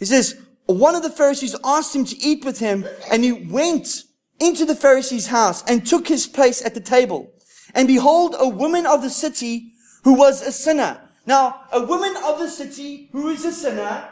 He 0.00 0.06
says, 0.06 0.40
one 0.66 0.96
of 0.96 1.04
the 1.04 1.10
Pharisees 1.10 1.54
asked 1.64 1.94
him 1.94 2.04
to 2.04 2.16
eat 2.18 2.44
with 2.44 2.58
him 2.58 2.84
and 3.12 3.22
he 3.22 3.30
went 3.30 4.02
into 4.40 4.64
the 4.64 4.74
Pharisee's 4.74 5.26
house 5.28 5.62
and 5.64 5.86
took 5.86 6.08
his 6.08 6.26
place 6.26 6.64
at 6.64 6.74
the 6.74 6.80
table. 6.80 7.32
And 7.74 7.86
behold, 7.88 8.34
a 8.38 8.48
woman 8.48 8.86
of 8.86 9.02
the 9.02 9.10
city 9.10 9.72
who 10.04 10.14
was 10.14 10.42
a 10.42 10.52
sinner. 10.52 11.00
Now, 11.26 11.62
a 11.72 11.82
woman 11.84 12.14
of 12.24 12.38
the 12.38 12.48
city 12.48 13.08
who 13.12 13.28
is 13.28 13.44
a 13.44 13.52
sinner. 13.52 14.08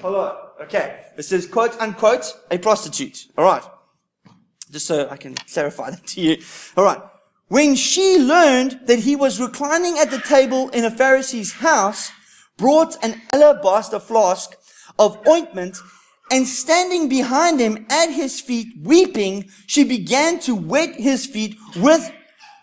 Hold 0.00 0.14
on. 0.16 0.36
Okay. 0.62 1.06
This 1.16 1.32
is 1.32 1.46
quote 1.46 1.80
unquote 1.80 2.32
a 2.50 2.58
prostitute. 2.58 3.26
All 3.38 3.44
right. 3.44 3.62
Just 4.70 4.86
so 4.86 5.08
I 5.08 5.16
can 5.16 5.34
clarify 5.34 5.90
that 5.90 6.06
to 6.08 6.20
you. 6.20 6.42
All 6.76 6.84
right. 6.84 7.00
When 7.48 7.74
she 7.74 8.18
learned 8.18 8.80
that 8.86 9.00
he 9.00 9.16
was 9.16 9.40
reclining 9.40 9.98
at 9.98 10.10
the 10.10 10.20
table 10.20 10.68
in 10.68 10.84
a 10.84 10.90
Pharisee's 10.90 11.54
house, 11.54 12.12
brought 12.56 13.02
an 13.02 13.20
alabaster 13.32 13.98
flask 13.98 14.52
of 14.98 15.18
ointment 15.26 15.78
and 16.30 16.46
standing 16.46 17.08
behind 17.08 17.60
him 17.60 17.86
at 17.90 18.10
his 18.10 18.40
feet, 18.40 18.68
weeping, 18.82 19.50
she 19.66 19.84
began 19.84 20.38
to 20.40 20.54
wet 20.54 20.94
his 20.94 21.26
feet 21.26 21.56
with 21.76 22.12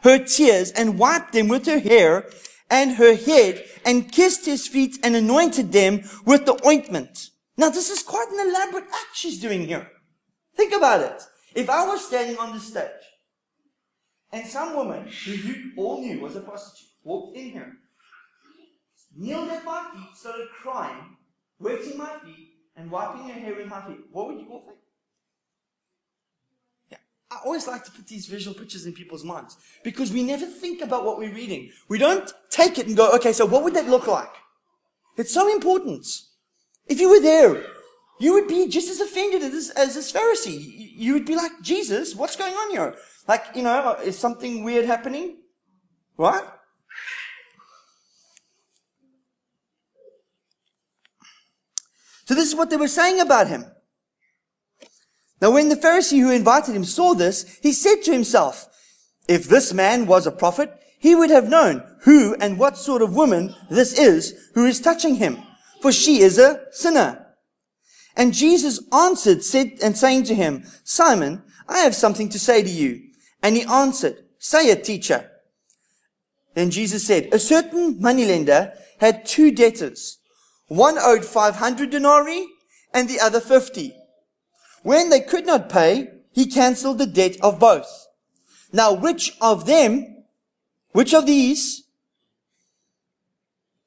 her 0.04 0.18
tears 0.24 0.72
and 0.72 0.98
wiped 0.98 1.34
them 1.34 1.48
with 1.48 1.66
her 1.66 1.80
hair 1.80 2.30
and 2.70 2.96
her 2.96 3.16
head 3.16 3.64
and 3.86 4.12
kissed 4.12 4.46
his 4.46 4.68
feet 4.68 4.98
and 5.04 5.16
anointed 5.16 5.72
them 5.72 6.02
with 6.26 6.46
the 6.46 6.60
ointment. 6.66 7.30
Now 7.58 7.70
this 7.70 7.90
is 7.90 8.04
quite 8.04 8.28
an 8.32 8.50
elaborate 8.50 8.86
act 8.86 9.16
she's 9.16 9.40
doing 9.40 9.68
here. 9.68 9.90
Think 10.56 10.74
about 10.74 11.02
it. 11.02 11.22
If 11.56 11.70
I 11.70 11.88
was 11.88 12.06
standing 12.06 12.38
on 12.38 12.54
the 12.54 12.60
stage 12.60 12.86
and 14.32 14.46
some 14.46 14.76
woman 14.76 15.08
who 15.26 15.32
you 15.32 15.72
all 15.78 16.02
knew 16.02 16.20
was 16.20 16.36
a 16.36 16.42
prostitute 16.42 16.90
walked 17.04 17.36
in 17.38 17.52
here, 17.52 17.74
kneeled 19.16 19.50
at 19.50 19.66
my 19.66 19.90
feet, 19.94 20.16
started 20.16 20.48
crying, 20.62 21.18
wetting 21.60 21.98
my 21.98 22.18
feet, 22.24 22.47
and 22.78 22.92
wiping 22.92 23.28
your 23.28 23.38
hair 23.38 23.56
with 23.56 23.68
my 23.68 23.82
feet, 23.82 24.00
what 24.12 24.28
would 24.28 24.40
you 24.40 24.48
all 24.50 24.62
think? 24.62 24.78
Yeah, 26.92 26.98
I 27.32 27.40
always 27.44 27.68
like 27.68 27.84
to 27.86 27.92
put 27.92 28.08
these 28.08 28.28
visual 28.28 28.56
pictures 28.56 28.86
in 28.86 28.94
people's 28.94 29.24
minds 29.24 29.58
because 29.84 30.14
we 30.14 30.24
never 30.24 30.46
think 30.46 30.82
about 30.82 31.04
what 31.04 31.18
we're 31.18 31.34
reading. 31.34 31.72
We 31.90 31.98
don't 31.98 32.32
take 32.52 32.78
it 32.78 32.88
and 32.88 32.96
go, 32.96 33.12
okay, 33.16 33.34
so 33.34 33.46
what 33.46 33.64
would 33.64 33.74
that 33.74 33.90
look 33.90 34.08
like? 34.08 34.32
It's 35.18 35.34
so 35.34 35.52
important. 35.52 36.06
If 36.86 37.02
you 37.02 37.10
were 37.10 37.20
there, 37.20 37.64
you 38.20 38.34
would 38.34 38.48
be 38.48 38.68
just 38.68 38.90
as 38.90 39.02
offended 39.02 39.42
as 39.42 39.52
this, 39.52 39.70
as 39.72 39.96
this 39.96 40.12
Pharisee. 40.12 40.94
You 40.96 41.14
would 41.14 41.26
be 41.26 41.36
like, 41.36 41.52
Jesus, 41.62 42.16
what's 42.16 42.36
going 42.36 42.54
on 42.54 42.72
here? 42.72 42.96
Like, 43.28 43.46
you 43.56 43.64
know, 43.64 43.98
is 44.04 44.18
something 44.18 44.64
weird 44.64 44.86
happening? 44.86 45.38
Right? 46.18 46.44
So 52.28 52.36
this 52.36 52.50
is 52.50 52.56
what 52.56 52.70
they 52.70 52.76
were 52.76 52.90
saying 52.90 53.22
about 53.22 53.48
him. 53.48 53.66
Now 55.42 55.52
when 55.52 55.70
the 55.70 55.76
Pharisee 55.76 56.20
who 56.20 56.30
invited 56.30 56.76
him 56.76 56.84
saw 56.84 57.14
this, 57.14 57.58
he 57.64 57.72
said 57.72 58.02
to 58.04 58.12
himself, 58.12 58.68
if 59.30 59.46
this 59.46 59.74
man 59.74 60.08
was 60.08 60.28
a 60.28 60.32
prophet, 60.32 60.70
he 61.00 61.16
would 61.16 61.30
have 61.30 61.48
known 61.48 61.84
who 62.02 62.36
and 62.42 62.60
what 62.60 62.78
sort 62.78 63.02
of 63.02 63.16
woman 63.16 63.56
this 63.70 63.98
is 63.98 64.52
who 64.56 64.66
is 64.66 64.82
touching 64.82 65.16
him, 65.16 65.38
for 65.82 65.94
she 65.94 66.20
is 66.20 66.38
a 66.38 66.66
sinner. 66.72 67.28
And 68.18 68.34
Jesus 68.34 68.82
answered, 68.92 69.42
said, 69.42 69.78
and 69.82 69.98
saying 69.98 70.24
to 70.26 70.36
him, 70.36 70.66
Simon, 70.84 71.44
I 71.70 71.80
have 71.80 71.96
something 71.96 72.28
to 72.30 72.40
say 72.40 72.62
to 72.62 72.70
you. 72.70 73.04
And 73.42 73.56
he 73.56 73.64
answered, 73.64 74.18
say 74.38 74.70
it, 74.70 74.84
teacher. 74.84 75.32
Then 76.56 76.72
Jesus 76.72 77.06
said, 77.08 77.30
a 77.32 77.40
certain 77.40 78.02
moneylender 78.02 78.74
had 79.00 79.26
two 79.26 79.52
debtors. 79.52 80.17
One 80.68 80.98
owed 80.98 81.24
500 81.24 81.90
denarii 81.90 82.48
and 82.94 83.10
the 83.10 83.20
other 83.20 83.40
50. 83.40 83.94
When 84.84 85.10
they 85.10 85.22
could 85.22 85.46
not 85.46 85.70
pay, 85.70 86.10
he 86.32 86.46
cancelled 86.46 86.98
the 86.98 87.08
debt 87.08 87.38
of 87.42 87.60
both. 87.60 88.08
Now, 88.74 88.94
which 88.94 89.36
of 89.42 89.66
them, 89.66 90.26
which 90.92 91.14
of 91.14 91.26
these, 91.26 91.84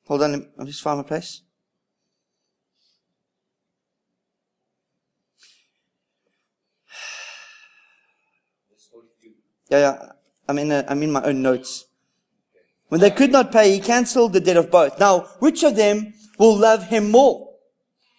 hold 0.06 0.22
on, 0.22 0.48
I'll 0.58 0.66
just 0.66 0.82
find 0.82 0.98
my 0.98 1.04
place. 1.04 1.42
Yeah, 9.70 9.78
yeah, 9.78 10.12
I'm 10.48 10.58
in, 10.58 10.72
a, 10.72 10.84
I'm 10.88 11.00
in 11.00 11.12
my 11.12 11.22
own 11.22 11.42
notes. 11.42 11.86
When 12.90 13.00
they 13.00 13.12
could 13.12 13.30
not 13.30 13.52
pay, 13.52 13.72
he 13.72 13.80
cancelled 13.80 14.32
the 14.32 14.40
debt 14.40 14.56
of 14.56 14.70
both. 14.70 14.98
Now, 14.98 15.20
which 15.38 15.62
of 15.62 15.76
them 15.76 16.12
will 16.38 16.56
love 16.56 16.88
him 16.88 17.10
more. 17.10 17.54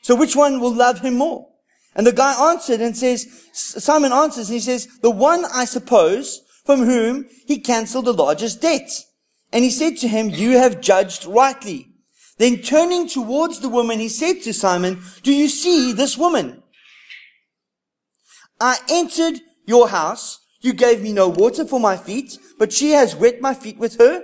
So 0.02 0.16
which 0.16 0.34
one 0.36 0.62
will 0.62 0.74
love 0.74 1.02
him 1.02 1.18
more? 1.18 1.50
And 1.94 2.08
the 2.08 2.14
guy 2.14 2.52
answered 2.52 2.80
and 2.80 2.96
says, 2.96 3.28
Simon 3.52 4.14
answers 4.14 4.50
and 4.50 4.56
he 4.56 4.62
says, 4.62 4.88
the 5.02 5.12
one 5.12 5.44
I 5.54 5.66
suppose 5.66 6.42
from 6.66 6.86
whom 6.86 7.28
he 7.46 7.60
cancelled 7.60 8.06
the 8.06 8.14
largest 8.14 8.62
debt. 8.62 8.90
And 9.52 9.66
he 9.66 9.70
said 9.70 9.98
to 9.98 10.08
him, 10.08 10.30
you 10.30 10.52
have 10.52 10.80
judged 10.80 11.26
rightly. 11.26 11.90
Then 12.38 12.62
turning 12.62 13.10
towards 13.10 13.60
the 13.60 13.68
woman, 13.68 14.00
he 14.00 14.08
said 14.08 14.42
to 14.44 14.54
Simon, 14.54 15.02
do 15.22 15.34
you 15.34 15.50
see 15.50 15.92
this 15.92 16.18
woman? 16.18 16.64
I 18.62 18.78
entered 18.90 19.42
your 19.68 19.90
house. 19.90 20.40
You 20.62 20.72
gave 20.72 21.02
me 21.02 21.12
no 21.12 21.28
water 21.28 21.66
for 21.66 21.80
my 21.80 21.98
feet, 21.98 22.38
but 22.58 22.72
she 22.72 22.92
has 22.92 23.18
wet 23.18 23.42
my 23.42 23.54
feet 23.54 23.78
with 23.78 23.98
her 23.98 24.24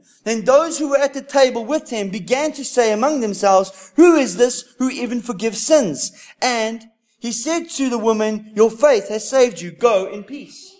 Then 0.23 0.45
those 0.45 0.77
who 0.77 0.89
were 0.89 0.99
at 0.99 1.13
the 1.13 1.21
table 1.21 1.65
with 1.65 1.89
him 1.89 2.09
began 2.09 2.51
to 2.53 2.63
say 2.63 2.91
among 2.91 3.21
themselves, 3.21 3.91
who 3.95 4.15
is 4.15 4.37
this 4.37 4.75
who 4.77 4.89
even 4.89 5.21
forgives 5.21 5.61
sins? 5.61 6.11
And 6.41 6.85
he 7.19 7.31
said 7.31 7.69
to 7.71 7.89
the 7.89 7.97
woman, 7.97 8.51
your 8.55 8.69
faith 8.69 9.09
has 9.09 9.29
saved 9.29 9.61
you. 9.61 9.71
Go 9.71 10.11
in 10.11 10.23
peace. 10.23 10.75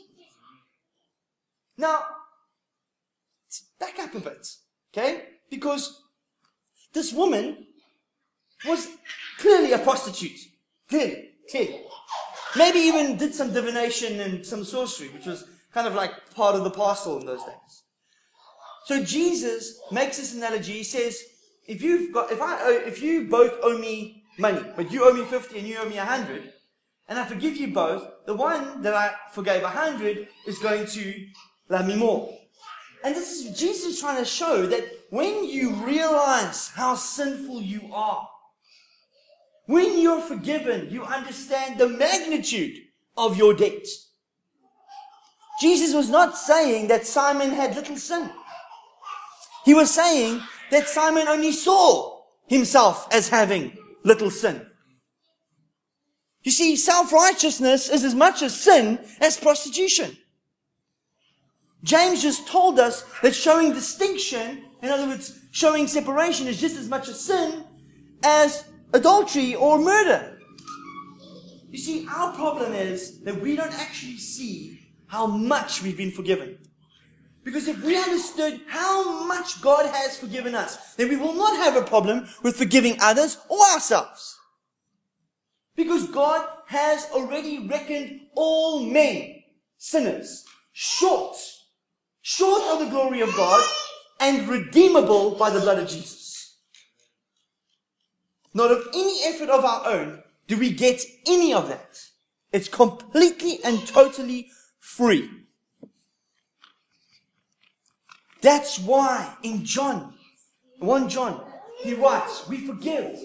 Now, 1.78 2.04
back 3.80 3.98
up 4.00 4.14
a 4.14 4.20
bit, 4.20 4.48
okay? 4.94 5.24
Because 5.50 6.04
this 6.94 7.12
woman 7.12 7.66
was 8.66 8.88
clearly 9.40 9.72
a 9.74 9.80
prostitute. 9.80 10.40
Clearly, 10.88 11.30
clearly. 11.50 11.82
Maybe 12.56 12.80
even 12.80 13.18
did 13.18 13.34
some 13.34 13.54
divination 13.54 14.20
and 14.20 14.46
some 14.46 14.64
sorcery, 14.64 15.10
which 15.10 15.26
was 15.26 15.46
kind 15.74 15.88
of 15.88 15.96
like 15.96 16.12
part 16.36 16.56
of 16.56 16.64
the 16.64 16.70
parcel 16.70 17.20
in 17.20 17.26
those 17.26 17.44
days. 17.44 17.84
So 18.86 19.04
Jesus 19.04 19.80
makes 19.92 20.18
this 20.18 20.34
analogy. 20.36 20.74
He 20.74 20.84
says, 20.84 21.24
if 21.68 21.82
you've 21.82 22.14
got, 22.14 22.32
if 22.32 22.42
I, 22.42 22.72
if 22.86 23.02
you 23.02 23.28
both 23.28 23.54
owe 23.62 23.78
me 23.78 24.24
money, 24.38 24.62
but 24.76 24.92
you 24.92 25.08
owe 25.08 25.14
me 25.14 25.24
50 25.24 25.60
and 25.60 25.68
you 25.68 25.78
owe 25.78 25.88
me 25.88 25.98
100, 25.98 26.52
and 27.08 27.20
I 27.20 27.26
forgive 27.26 27.58
you 27.58 27.74
both, 27.74 28.08
the 28.26 28.36
one 28.36 28.82
that 28.82 28.94
I 28.94 29.14
forgave 29.32 29.64
100 29.64 30.28
is 30.48 30.60
going 30.60 30.86
to 30.88 31.28
love 31.70 31.86
me 31.86 31.96
more. 31.96 32.34
And 33.04 33.16
this 33.16 33.32
is 33.32 33.60
Jesus 33.60 34.00
trying 34.00 34.18
to 34.18 34.26
show 34.26 34.66
that 34.68 34.84
when 35.10 35.46
you 35.46 35.72
realize 35.74 36.70
how 36.70 36.96
sinful 36.96 37.62
you 37.62 37.90
are, 37.92 38.28
when 39.66 40.00
you're 40.00 40.22
forgiven, 40.22 40.90
you 40.90 41.04
understand 41.04 41.80
the 41.80 41.88
magnitude 41.88 42.78
of 43.18 43.38
your 43.38 43.54
debt. 43.54 43.86
Jesus 45.62 45.94
was 45.94 46.10
not 46.10 46.38
saying 46.38 46.88
that 46.88 47.06
Simon 47.06 47.52
had 47.52 47.76
little 47.76 47.98
sin. 47.98 48.30
He 49.66 49.74
was 49.74 49.94
saying 49.94 50.42
that 50.72 50.88
Simon 50.88 51.28
only 51.28 51.52
saw 51.52 52.22
himself 52.48 53.08
as 53.12 53.30
having 53.30 53.78
little 54.04 54.30
sin. 54.30 54.66
You 56.44 56.52
see, 56.52 56.76
self-righteousness 56.76 57.90
is 57.90 58.04
as 58.04 58.16
much 58.16 58.42
a 58.42 58.50
sin 58.50 59.00
as 59.20 59.38
prostitution. 59.38 60.18
James 61.84 62.22
just 62.22 62.48
told 62.48 62.80
us 62.80 63.04
that 63.22 63.36
showing 63.36 63.74
distinction 63.74 64.64
In 64.82 64.90
other 64.90 65.06
words, 65.08 65.40
showing 65.52 65.88
separation 65.88 66.48
is 66.48 66.60
just 66.60 66.76
as 66.76 66.90
much 66.90 67.08
a 67.08 67.14
sin 67.14 67.64
as 68.24 68.66
adultery 68.94 69.56
or 69.56 69.80
murder. 69.80 70.40
You 71.70 71.78
see, 71.78 72.08
our 72.10 72.34
problem 72.34 72.74
is 72.74 73.22
that 73.22 73.40
we 73.40 73.56
don't 73.56 73.74
actually 73.74 74.18
see 74.18 74.80
how 75.08 75.28
much 75.28 75.82
we've 75.82 75.96
been 75.96 76.12
forgiven. 76.12 76.58
Because 77.44 77.68
if 77.68 77.84
we 77.84 77.98
understood 77.98 78.62
how 78.68 79.26
much 79.26 79.62
God 79.62 79.88
has 79.88 80.18
forgiven 80.18 80.54
us, 80.54 80.94
then 80.96 81.10
we 81.10 81.18
will 81.18 81.34
not 81.34 81.56
have 81.58 81.76
a 81.76 81.88
problem 81.88 82.28
with 82.44 82.56
forgiving 82.56 82.98
others 83.02 83.38
or 83.50 83.60
ourselves. 83.74 84.38
Because 85.76 86.08
God 86.10 86.48
has 86.68 87.08
already 87.12 87.68
reckoned 87.68 88.22
all 88.36 88.86
men 88.86 89.44
sinners 89.78 90.46
short, 90.74 91.36
short 92.22 92.62
of 92.64 92.80
the 92.80 92.92
glory 92.92 93.22
of 93.22 93.36
God 93.36 93.68
and 94.20 94.48
redeemable 94.48 95.36
by 95.36 95.50
the 95.50 95.60
blood 95.60 95.80
of 95.80 95.90
Jesus. 95.90 96.58
Not 98.54 98.72
of 98.72 98.88
any 98.94 99.22
effort 99.26 99.50
of 99.50 99.66
our 99.66 99.88
own 99.88 100.24
do 100.48 100.58
we 100.58 100.72
get 100.72 101.02
any 101.26 101.54
of 101.54 101.70
that. 101.70 101.98
It's 102.52 102.68
completely 102.68 103.60
and 103.64 103.88
totally 103.88 104.50
free. 104.80 105.30
That's 108.42 108.80
why 108.80 109.36
in 109.44 109.64
John, 109.64 110.14
1 110.80 111.10
John, 111.10 111.44
he 111.84 111.94
writes, 111.94 112.48
we 112.48 112.58
forgive 112.58 113.20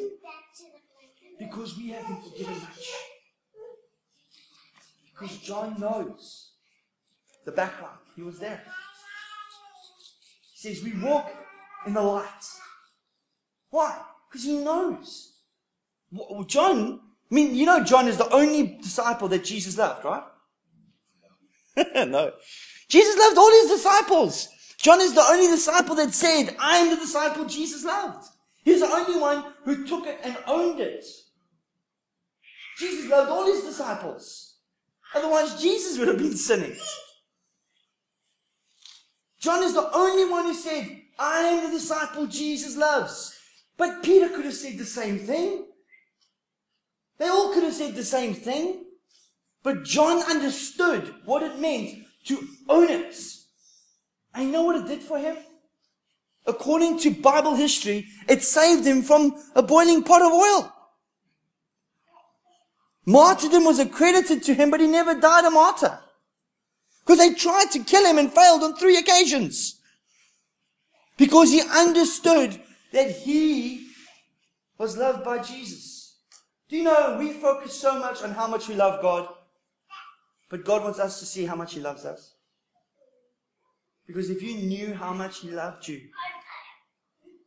because 1.39 1.77
we 1.77 1.89
have 1.89 2.07
been 2.07 2.21
forgiven 2.21 2.55
much. 2.55 2.93
Because 5.13 5.39
John 5.39 5.77
knows 5.79 6.51
the 7.45 7.53
background. 7.53 7.99
He 8.15 8.23
was 8.23 8.39
there. 8.39 8.63
He 10.53 10.75
says, 10.75 10.85
We 10.85 10.93
walk 11.01 11.33
in 11.87 11.95
the 11.95 12.03
light. 12.03 12.27
Why? 13.71 13.99
Because 14.29 14.45
he 14.45 14.59
knows. 14.59 15.33
John, 16.47 17.01
I 17.31 17.35
mean, 17.35 17.55
you 17.55 17.67
know, 17.67 17.83
John 17.83 18.09
is 18.09 18.17
the 18.17 18.29
only 18.33 18.79
disciple 18.83 19.29
that 19.29 19.45
Jesus 19.45 19.77
loved, 19.77 20.05
right? 20.05 20.23
no. 22.09 22.33
Jesus 22.89 23.19
loved 23.19 23.39
all 23.39 23.51
his 23.51 23.71
disciples. 23.71 24.49
John 24.79 25.01
is 25.01 25.15
the 25.15 25.25
only 25.29 25.49
disciple 25.49 25.95
that 25.97 26.13
said, 26.13 26.57
I 26.61 26.79
am 26.79 26.91
the 26.91 26.97
disciple 26.97 27.45
Jesus 27.45 27.85
loved. 27.85 28.29
He's 28.65 28.81
the 28.81 28.87
only 28.87 29.19
one 29.19 29.45
who 29.65 29.87
took 29.87 30.07
it 30.07 30.21
and 30.23 30.37
owned 30.47 30.81
it. 30.81 31.05
Jesus 32.79 33.09
loved 33.09 33.31
all 33.31 33.47
his 33.47 33.65
disciples. 33.65 34.57
Otherwise, 35.15 35.61
Jesus 35.61 35.99
would 35.99 36.09
have 36.09 36.19
been 36.19 36.37
sinning. 36.37 36.77
John 39.41 39.63
is 39.63 39.75
the 39.75 39.91
only 39.95 40.31
one 40.31 40.45
who 40.45 40.55
said, 40.55 41.03
I 41.19 41.41
am 41.41 41.65
the 41.65 41.79
disciple 41.79 42.27
Jesus 42.27 42.77
loves. 42.77 43.39
But 43.79 44.03
Peter 44.03 44.29
could 44.29 44.45
have 44.45 44.55
said 44.55 44.79
the 44.79 44.85
same 44.85 45.19
thing. 45.19 45.67
They 47.19 47.29
all 47.29 47.53
could 47.53 47.63
have 47.63 47.73
said 47.73 47.95
the 47.95 48.05
same 48.05 48.35
thing. 48.35 48.85
But 49.63 49.85
John 49.85 50.23
understood 50.31 51.15
what 51.25 51.43
it 51.43 51.59
meant 51.59 52.05
to 52.27 52.47
own 52.69 52.91
it. 52.91 53.17
And 54.37 54.45
you 54.45 54.53
know 54.53 54.63
what 54.65 54.77
it 54.77 54.87
did 54.87 55.03
for 55.03 55.19
him? 55.19 55.37
According 56.47 57.01
to 57.01 57.11
Bible 57.11 57.57
history, 57.57 58.07
it 58.29 58.43
saved 58.43 58.87
him 58.87 59.03
from 59.03 59.35
a 59.55 59.63
boiling 59.63 60.03
pot 60.03 60.21
of 60.21 60.31
oil. 60.31 60.73
Martyrdom 63.07 63.65
was 63.65 63.79
accredited 63.79 64.43
to 64.43 64.55
him, 64.55 64.71
but 64.71 64.81
he 64.81 64.87
never 64.87 65.19
died 65.19 65.47
a 65.47 65.51
martyr. 65.51 65.99
Because 67.01 67.19
they 67.19 67.33
tried 67.33 67.71
to 67.73 67.83
kill 67.83 68.05
him 68.05 68.19
and 68.19 68.31
failed 68.31 68.63
on 68.63 68.77
three 68.77 68.99
occasions. 68.99 69.81
Because 71.17 71.51
he 71.51 71.63
understood 71.63 72.61
that 72.93 73.11
he 73.11 73.89
was 74.77 74.99
loved 74.99 75.25
by 75.25 75.39
Jesus. 75.39 76.19
Do 76.69 76.77
you 76.77 76.83
know, 76.83 77.17
we 77.19 77.33
focus 77.33 77.81
so 77.81 77.99
much 77.99 78.23
on 78.23 78.33
how 78.33 78.49
much 78.49 78.69
we 78.69 78.75
love 78.75 79.01
God, 79.01 79.29
but 80.51 80.65
God 80.65 80.83
wants 80.83 80.99
us 80.99 81.21
to 81.21 81.27
see 81.27 81.47
how 81.47 81.57
much 81.57 81.73
he 81.73 81.81
loves 81.81 82.05
us. 82.05 82.36
Because 84.07 84.31
if 84.31 84.43
you 84.43 84.57
knew 84.57 84.95
how 84.95 85.13
much 85.13 85.41
he 85.41 85.51
loved 85.51 85.89
you, 85.89 86.01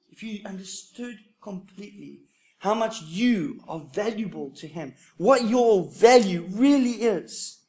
if 0.09 0.23
you 0.23 0.41
understood 0.45 1.17
completely 1.41 2.19
how 2.59 2.73
much 2.73 3.01
you 3.03 3.61
are 3.67 3.79
valuable 3.93 4.51
to 4.51 4.67
Him, 4.67 4.93
what 5.17 5.45
your 5.45 5.89
value 5.89 6.45
really 6.51 7.03
is, 7.03 7.59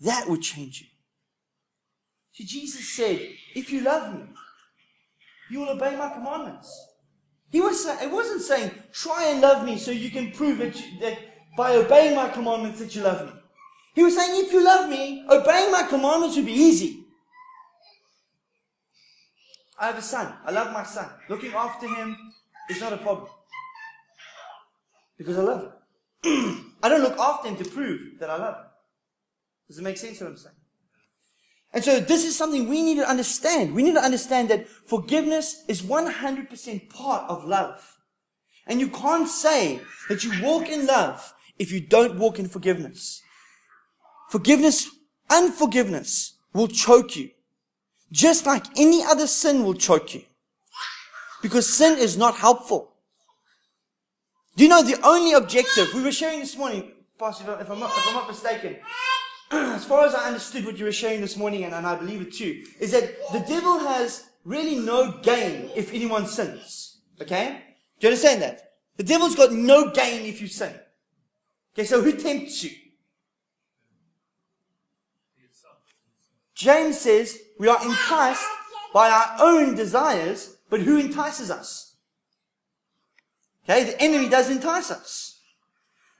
that 0.00 0.26
would 0.28 0.42
change 0.42 0.80
you. 0.80 0.86
See, 2.32 2.44
Jesus 2.44 2.88
said, 2.94 3.20
if 3.54 3.70
you 3.70 3.82
love 3.82 4.14
me, 4.14 4.24
you 5.50 5.60
will 5.60 5.70
obey 5.70 5.96
my 5.96 6.08
commandments. 6.08 6.88
He 7.50 7.60
was 7.60 7.86
it 7.86 8.10
wasn't 8.10 8.40
saying, 8.40 8.70
try 8.92 9.28
and 9.28 9.40
love 9.40 9.64
me 9.64 9.78
so 9.78 9.90
you 9.90 10.10
can 10.10 10.32
prove 10.32 10.60
it, 10.60 10.82
that 11.00 11.18
by 11.56 11.76
obeying 11.76 12.16
my 12.16 12.28
commandments 12.30 12.80
that 12.80 12.96
you 12.96 13.02
love 13.02 13.26
me. 13.26 13.40
He 13.94 14.02
was 14.02 14.16
saying, 14.16 14.44
if 14.44 14.52
you 14.52 14.64
love 14.64 14.88
me, 14.90 15.24
obeying 15.30 15.70
my 15.70 15.84
commandments 15.84 16.36
would 16.36 16.46
be 16.46 16.52
easy. 16.52 17.04
I 19.78 19.86
have 19.86 19.98
a 19.98 20.02
son. 20.02 20.32
I 20.44 20.50
love 20.50 20.72
my 20.72 20.84
son. 20.84 21.08
Looking 21.28 21.52
after 21.52 21.86
him, 21.86 22.16
is 22.68 22.80
not 22.80 22.92
a 22.92 22.96
problem. 22.96 23.28
Because 25.18 25.38
I 25.38 25.42
love 25.42 25.72
him. 26.22 26.64
I 26.82 26.88
don't 26.88 27.02
look 27.02 27.18
after 27.18 27.48
him 27.48 27.56
to 27.56 27.64
prove 27.64 28.18
that 28.20 28.30
I 28.30 28.36
love 28.36 28.56
him. 28.56 28.64
Does 29.68 29.78
it 29.78 29.82
make 29.82 29.96
sense 29.96 30.20
what 30.20 30.30
I'm 30.30 30.36
saying? 30.36 30.54
And 31.72 31.82
so 31.82 31.98
this 32.00 32.24
is 32.24 32.36
something 32.36 32.68
we 32.68 32.82
need 32.82 32.96
to 32.96 33.08
understand. 33.08 33.74
We 33.74 33.82
need 33.82 33.94
to 33.94 34.00
understand 34.00 34.48
that 34.50 34.68
forgiveness 34.68 35.64
is 35.68 35.82
100% 35.82 36.90
part 36.90 37.28
of 37.28 37.44
love. 37.44 37.98
And 38.66 38.80
you 38.80 38.88
can't 38.88 39.28
say 39.28 39.80
that 40.08 40.24
you 40.24 40.32
walk 40.42 40.68
in 40.68 40.86
love 40.86 41.34
if 41.58 41.72
you 41.72 41.80
don't 41.80 42.18
walk 42.18 42.38
in 42.38 42.48
forgiveness. 42.48 43.23
Forgiveness, 44.34 44.90
unforgiveness 45.30 46.32
will 46.52 46.66
choke 46.66 47.14
you. 47.14 47.30
Just 48.10 48.46
like 48.46 48.64
any 48.76 49.00
other 49.04 49.28
sin 49.28 49.62
will 49.62 49.74
choke 49.74 50.12
you. 50.12 50.22
Because 51.40 51.72
sin 51.72 51.96
is 51.98 52.18
not 52.18 52.34
helpful. 52.34 52.94
Do 54.56 54.64
you 54.64 54.68
know 54.68 54.82
the 54.82 55.00
only 55.06 55.34
objective, 55.34 55.94
we 55.94 56.02
were 56.02 56.10
sharing 56.10 56.40
this 56.40 56.58
morning, 56.58 56.90
Pastor, 57.16 57.56
if 57.60 57.70
I'm 57.70 57.78
not, 57.78 57.90
if 57.96 58.08
I'm 58.08 58.14
not 58.14 58.26
mistaken, 58.26 58.76
as 59.52 59.84
far 59.84 60.04
as 60.04 60.16
I 60.16 60.26
understood 60.26 60.66
what 60.66 60.78
you 60.78 60.86
were 60.86 60.90
sharing 60.90 61.20
this 61.20 61.36
morning, 61.36 61.62
and, 61.62 61.72
and 61.72 61.86
I 61.86 61.94
believe 61.94 62.20
it 62.20 62.34
too, 62.34 62.64
is 62.80 62.90
that 62.90 63.14
the 63.32 63.44
devil 63.46 63.78
has 63.78 64.30
really 64.44 64.74
no 64.74 65.12
gain 65.22 65.70
if 65.76 65.94
anyone 65.94 66.26
sins. 66.26 67.02
Okay? 67.22 67.62
Do 68.00 68.08
you 68.08 68.08
understand 68.08 68.42
that? 68.42 68.72
The 68.96 69.04
devil's 69.04 69.36
got 69.36 69.52
no 69.52 69.92
gain 69.92 70.26
if 70.26 70.40
you 70.40 70.48
sin. 70.48 70.74
Okay, 71.72 71.84
so 71.84 72.02
who 72.02 72.10
tempts 72.10 72.64
you? 72.64 72.72
James 76.54 77.00
says 77.00 77.38
we 77.58 77.68
are 77.68 77.82
enticed 77.84 78.46
by 78.92 79.10
our 79.10 79.36
own 79.40 79.74
desires 79.74 80.56
but 80.70 80.80
who 80.80 80.98
entices 80.98 81.50
us? 81.50 81.94
Okay, 83.64 83.84
the 83.84 84.00
enemy 84.02 84.28
does 84.28 84.50
entice 84.50 84.90
us. 84.90 85.40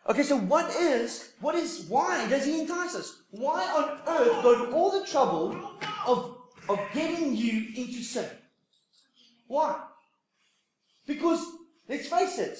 Okay, 0.08 0.22
so 0.22 0.36
what 0.36 0.70
is, 0.74 1.32
what 1.40 1.54
is, 1.54 1.86
why 1.88 2.28
does 2.28 2.44
he 2.44 2.60
entice 2.60 2.94
us? 2.94 3.22
Why 3.30 3.64
on 3.64 4.00
earth 4.06 4.42
go 4.42 4.64
to 4.64 4.72
all 4.72 4.90
the 4.90 5.06
trouble 5.06 5.72
of, 6.06 6.36
of 6.68 6.78
getting 6.92 7.34
you 7.34 7.68
into 7.74 8.02
sin? 8.02 8.28
Why? 9.46 9.80
Because, 11.06 11.44
let's 11.88 12.06
face 12.06 12.38
it, 12.38 12.58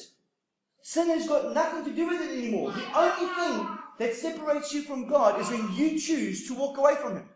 sin 0.82 1.08
has 1.08 1.28
got 1.28 1.54
nothing 1.54 1.84
to 1.84 1.92
do 1.92 2.08
with 2.08 2.20
it 2.22 2.38
anymore. 2.38 2.72
The 2.72 2.98
only 2.98 3.34
thing 3.34 3.78
that 3.98 4.14
separates 4.14 4.72
you 4.72 4.82
from 4.82 5.06
God 5.06 5.40
is 5.40 5.50
when 5.50 5.72
you 5.74 5.98
choose 5.98 6.46
to 6.48 6.54
walk 6.54 6.78
away 6.78 6.94
from 6.96 7.16
Him. 7.16 7.28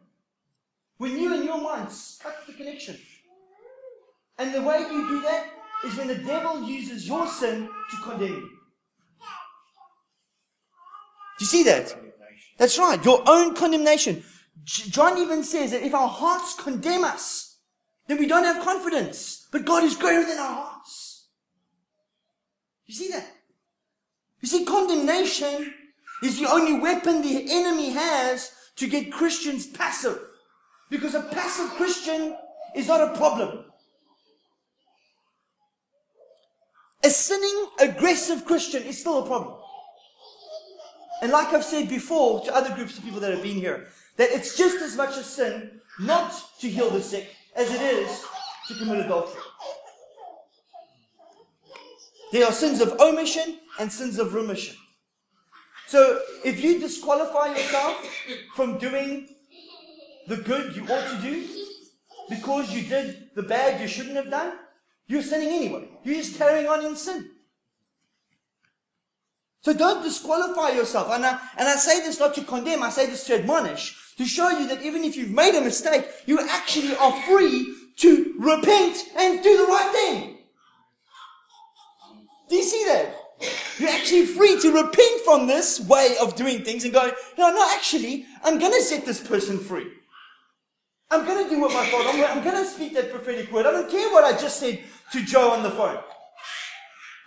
When 0.98 1.18
you 1.18 1.32
and 1.34 1.44
your 1.44 1.60
mind 1.60 1.88
cut 2.20 2.44
the 2.46 2.52
connection. 2.52 2.98
And 4.36 4.54
the 4.54 4.62
way 4.62 4.80
you 4.80 5.08
do 5.08 5.22
that 5.22 5.46
is 5.84 5.96
when 5.96 6.08
the 6.08 6.16
devil 6.16 6.62
uses 6.62 7.06
your 7.08 7.26
sin 7.26 7.68
to 7.90 7.96
condemn 8.02 8.28
you. 8.28 8.50
Do 11.38 11.44
you 11.44 11.46
see 11.46 11.62
that? 11.64 11.96
That's 12.56 12.78
right. 12.78 13.02
Your 13.04 13.22
own 13.26 13.54
condemnation. 13.54 14.24
John 14.64 15.18
even 15.18 15.44
says 15.44 15.70
that 15.70 15.82
if 15.82 15.94
our 15.94 16.08
hearts 16.08 16.54
condemn 16.54 17.04
us, 17.04 17.58
then 18.08 18.18
we 18.18 18.26
don't 18.26 18.44
have 18.44 18.64
confidence. 18.64 19.46
But 19.52 19.64
God 19.64 19.84
is 19.84 19.96
greater 19.96 20.26
than 20.26 20.38
our 20.38 20.54
hearts. 20.64 21.28
You 22.86 22.94
see 22.94 23.08
that? 23.10 23.26
You 24.40 24.48
see, 24.48 24.64
condemnation 24.64 25.74
is 26.22 26.40
the 26.40 26.50
only 26.50 26.80
weapon 26.80 27.22
the 27.22 27.46
enemy 27.50 27.90
has 27.90 28.52
to 28.76 28.88
get 28.88 29.12
Christians 29.12 29.66
passive. 29.66 30.18
Because 30.90 31.14
a 31.14 31.22
passive 31.22 31.70
Christian 31.76 32.36
is 32.74 32.88
not 32.88 33.00
a 33.00 33.16
problem. 33.16 33.64
A 37.04 37.10
sinning, 37.10 37.66
aggressive 37.80 38.44
Christian 38.44 38.82
is 38.82 38.98
still 38.98 39.22
a 39.22 39.26
problem. 39.26 39.54
And 41.22 41.32
like 41.32 41.52
I've 41.52 41.64
said 41.64 41.88
before 41.88 42.44
to 42.44 42.54
other 42.54 42.74
groups 42.74 42.96
of 42.98 43.04
people 43.04 43.20
that 43.20 43.32
have 43.32 43.42
been 43.42 43.56
here, 43.56 43.88
that 44.16 44.30
it's 44.30 44.56
just 44.56 44.82
as 44.82 44.96
much 44.96 45.16
a 45.16 45.22
sin 45.22 45.80
not 46.00 46.32
to 46.60 46.68
heal 46.68 46.90
the 46.90 47.00
sick 47.00 47.34
as 47.54 47.72
it 47.72 47.80
is 47.80 48.24
to 48.68 48.74
commit 48.74 49.04
adultery. 49.04 49.40
There 52.32 52.46
are 52.46 52.52
sins 52.52 52.80
of 52.80 53.00
omission 53.00 53.58
and 53.80 53.90
sins 53.90 54.18
of 54.18 54.34
remission. 54.34 54.76
So 55.86 56.20
if 56.44 56.62
you 56.62 56.78
disqualify 56.78 57.56
yourself 57.56 58.06
from 58.54 58.78
doing 58.78 59.28
the 60.28 60.36
good 60.36 60.76
you 60.76 60.84
ought 60.84 61.10
to 61.10 61.22
do 61.22 61.46
because 62.28 62.70
you 62.70 62.82
did 62.82 63.30
the 63.34 63.42
bad 63.42 63.80
you 63.80 63.88
shouldn't 63.88 64.16
have 64.16 64.30
done, 64.30 64.52
you're 65.06 65.22
sinning 65.22 65.48
anyway. 65.48 65.88
You're 66.04 66.16
just 66.16 66.36
carrying 66.36 66.68
on 66.68 66.84
in 66.84 66.94
sin. 66.94 67.30
So 69.62 69.72
don't 69.72 70.02
disqualify 70.02 70.70
yourself. 70.70 71.10
And 71.10 71.24
I, 71.24 71.38
and 71.56 71.66
I 71.66 71.76
say 71.76 72.00
this 72.00 72.20
not 72.20 72.34
to 72.34 72.44
condemn, 72.44 72.82
I 72.82 72.90
say 72.90 73.06
this 73.06 73.24
to 73.26 73.38
admonish, 73.38 74.14
to 74.16 74.24
show 74.26 74.50
you 74.50 74.68
that 74.68 74.82
even 74.82 75.02
if 75.02 75.16
you've 75.16 75.30
made 75.30 75.54
a 75.56 75.62
mistake, 75.62 76.06
you 76.26 76.38
actually 76.48 76.94
are 76.96 77.12
free 77.22 77.74
to 77.96 78.34
repent 78.38 79.04
and 79.16 79.42
do 79.42 79.56
the 79.56 79.64
right 79.64 79.90
thing. 79.92 80.38
Do 82.48 82.56
you 82.56 82.62
see 82.62 82.84
that? 82.84 83.14
You're 83.78 83.90
actually 83.90 84.26
free 84.26 84.60
to 84.60 84.72
repent 84.72 85.20
from 85.24 85.46
this 85.46 85.80
way 85.80 86.16
of 86.20 86.34
doing 86.34 86.62
things 86.62 86.84
and 86.84 86.92
go, 86.92 87.10
no, 87.36 87.50
no, 87.50 87.70
actually, 87.74 88.26
I'm 88.42 88.58
going 88.58 88.72
to 88.72 88.82
set 88.82 89.06
this 89.06 89.26
person 89.26 89.58
free. 89.58 89.86
I'm 91.10 91.24
going 91.24 91.44
to 91.44 91.50
do 91.50 91.60
what 91.60 91.72
my 91.72 91.86
father, 91.86 92.10
I'm, 92.10 92.38
I'm 92.38 92.44
going 92.44 92.62
to 92.62 92.68
speak 92.68 92.94
that 92.94 93.10
prophetic 93.10 93.50
word. 93.50 93.66
I 93.66 93.70
don't 93.70 93.90
care 93.90 94.12
what 94.12 94.24
I 94.24 94.38
just 94.38 94.60
said 94.60 94.80
to 95.12 95.24
Joe 95.24 95.50
on 95.50 95.62
the 95.62 95.70
phone. 95.70 95.98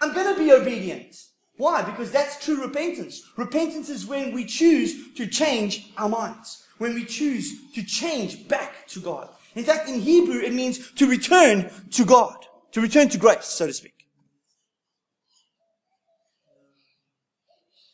I'm 0.01 0.13
going 0.13 0.33
to 0.33 0.39
be 0.39 0.51
obedient. 0.51 1.15
Why? 1.57 1.81
Because 1.83 2.11
that's 2.11 2.43
true 2.43 2.61
repentance. 2.61 3.23
Repentance 3.37 3.89
is 3.89 4.05
when 4.05 4.33
we 4.33 4.45
choose 4.45 5.13
to 5.13 5.27
change 5.27 5.91
our 5.97 6.09
minds. 6.09 6.65
When 6.77 6.93
we 6.93 7.05
choose 7.05 7.71
to 7.73 7.83
change 7.83 8.47
back 8.47 8.87
to 8.87 8.99
God. 8.99 9.29
In 9.55 9.63
fact, 9.63 9.89
in 9.89 9.99
Hebrew, 9.99 10.39
it 10.39 10.53
means 10.53 10.91
to 10.93 11.07
return 11.07 11.69
to 11.91 12.05
God. 12.05 12.35
To 12.71 12.81
return 12.81 13.09
to 13.09 13.17
grace, 13.17 13.45
so 13.45 13.67
to 13.67 13.73
speak. 13.73 14.07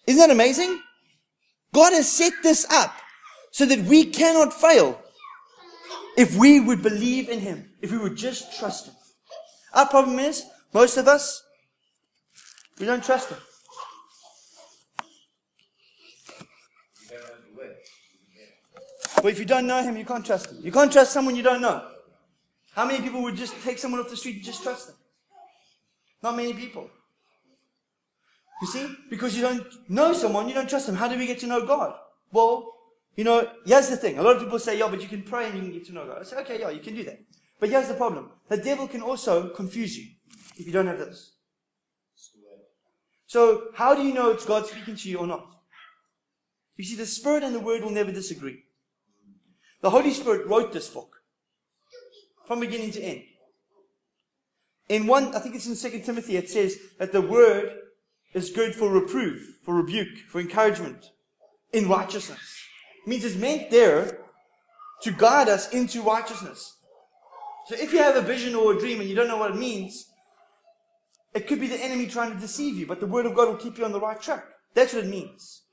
Isn't 0.06 0.20
that 0.20 0.32
amazing? 0.32 0.82
God 1.74 1.94
has 1.94 2.10
set 2.10 2.34
this 2.44 2.66
up 2.72 2.96
so 3.52 3.66
that 3.66 3.80
we 3.82 4.06
cannot 4.06 4.54
fail 4.54 5.02
if 6.18 6.36
we 6.36 6.60
would 6.60 6.82
believe 6.82 7.30
in 7.30 7.40
Him, 7.40 7.70
if 7.82 7.92
we 7.92 7.98
would 7.98 8.16
just 8.16 8.58
trust 8.58 8.88
Him. 8.88 8.96
Our 9.74 9.86
problem 9.88 10.18
is, 10.18 10.44
most 10.74 10.98
of 10.98 11.08
us, 11.08 11.44
we 12.80 12.86
don't 12.86 13.04
trust 13.04 13.30
Him. 13.30 13.38
But 19.22 19.32
if 19.32 19.40
you 19.40 19.46
don't 19.46 19.68
know 19.68 19.82
Him, 19.82 19.96
you 19.98 20.06
can't 20.06 20.26
trust 20.26 20.52
Him. 20.52 20.60
You 20.64 20.72
can't 20.72 20.92
trust 20.92 21.12
someone 21.14 21.36
you 21.36 21.44
don't 21.44 21.62
know. 21.62 21.88
How 22.74 22.86
many 22.86 23.02
people 23.02 23.22
would 23.24 23.36
just 23.36 23.60
take 23.64 23.78
someone 23.78 24.00
off 24.00 24.10
the 24.10 24.18
street 24.18 24.36
and 24.36 24.44
just 24.44 24.64
trust 24.64 24.88
them? 24.88 24.96
Not 26.24 26.36
many 26.36 26.54
people. 26.54 26.90
You 28.62 28.68
see? 28.68 28.96
Because 29.10 29.36
you 29.36 29.44
don't 29.44 29.64
know 29.90 30.14
someone, 30.14 30.48
you 30.48 30.56
don't 30.56 30.70
trust 30.70 30.88
them. 30.88 30.96
How 30.96 31.08
do 31.08 31.18
we 31.18 31.28
get 31.28 31.40
to 31.40 31.48
know 31.48 31.66
God? 31.66 31.96
Well, 32.32 32.72
you 33.18 33.24
know, 33.24 33.50
here's 33.66 33.90
the 33.90 33.98
thing. 33.98 34.20
A 34.20 34.22
lot 34.22 34.36
of 34.36 34.44
people 34.44 34.60
say, 34.60 34.78
yeah, 34.78 34.88
but 34.88 35.02
you 35.02 35.08
can 35.08 35.24
pray 35.24 35.48
and 35.48 35.56
you 35.56 35.62
can 35.64 35.72
get 35.72 35.86
to 35.88 35.92
know 35.92 36.06
God. 36.06 36.20
I 36.22 36.24
say, 36.24 36.38
okay, 36.38 36.60
yeah, 36.60 36.70
you 36.70 36.80
can 36.80 36.96
do 36.96 37.04
that. 37.04 37.20
But 37.60 37.70
here's 37.70 37.88
the 37.88 37.96
problem. 37.96 38.30
The 38.48 38.58
devil 38.58 38.88
can 38.88 39.02
also 39.02 39.50
confuse 39.50 39.98
you 39.98 40.12
if 40.56 40.68
you 40.68 40.72
don't 40.72 40.86
have 40.86 41.00
this. 41.00 41.34
So, 43.26 43.70
how 43.74 43.96
do 43.96 44.04
you 44.04 44.14
know 44.14 44.30
it's 44.30 44.46
God 44.46 44.68
speaking 44.68 44.96
to 44.96 45.10
you 45.10 45.18
or 45.18 45.28
not? 45.28 45.48
You 46.78 46.86
see, 46.86 46.96
the 46.96 47.08
Spirit 47.08 47.44
and 47.44 47.56
the 47.56 47.60
Word 47.60 47.82
will 47.82 47.90
never 47.90 48.12
disagree. 48.12 48.64
The 49.82 49.90
Holy 49.90 50.12
Spirit 50.12 50.46
wrote 50.48 50.72
this 50.72 50.88
book 50.88 51.18
from 52.46 52.60
beginning 52.60 52.92
to 52.92 53.02
end. 53.02 53.24
In 54.90 55.08
one, 55.08 55.36
I 55.36 55.40
think 55.40 55.56
it's 55.56 55.68
in 55.68 55.76
Second 55.76 56.04
Timothy, 56.04 56.38
it 56.38 56.52
says 56.52 56.78
that 57.00 57.12
the 57.12 57.22
Word 57.22 57.76
is 58.34 58.52
good 58.52 58.76
for 58.76 58.92
reproof, 58.92 59.58
for 59.66 59.74
rebuke, 59.74 60.20
for 60.30 60.40
encouragement 60.40 61.08
in 61.74 61.90
righteousness. 61.90 62.67
Means 63.08 63.26
it's 63.26 63.36
meant 63.36 63.72
there 63.72 64.20
to 65.02 65.12
guide 65.12 65.50
us 65.50 65.72
into 65.72 66.02
righteousness. 66.02 66.76
So 67.68 67.76
if 67.76 67.92
you 67.92 68.00
have 68.00 68.16
a 68.16 68.22
vision 68.22 68.54
or 68.54 68.74
a 68.74 68.80
dream 68.80 69.00
and 69.00 69.10
you 69.10 69.16
don't 69.16 69.28
know 69.28 69.38
what 69.38 69.52
it 69.52 69.58
means, 69.58 70.08
it 71.34 71.48
could 71.48 71.60
be 71.60 71.68
the 71.68 71.84
enemy 71.84 72.08
trying 72.08 72.34
to 72.34 72.40
deceive 72.40 72.76
you, 72.76 72.86
but 72.86 73.00
the 73.00 73.08
word 73.08 73.26
of 73.26 73.36
God 73.36 73.48
will 73.48 73.56
keep 73.56 73.78
you 73.78 73.86
on 73.86 73.92
the 73.92 74.00
right 74.00 74.22
track. 74.22 74.46
That's 74.74 74.94
what 74.94 75.06
it 75.06 75.10
means. 75.10 75.64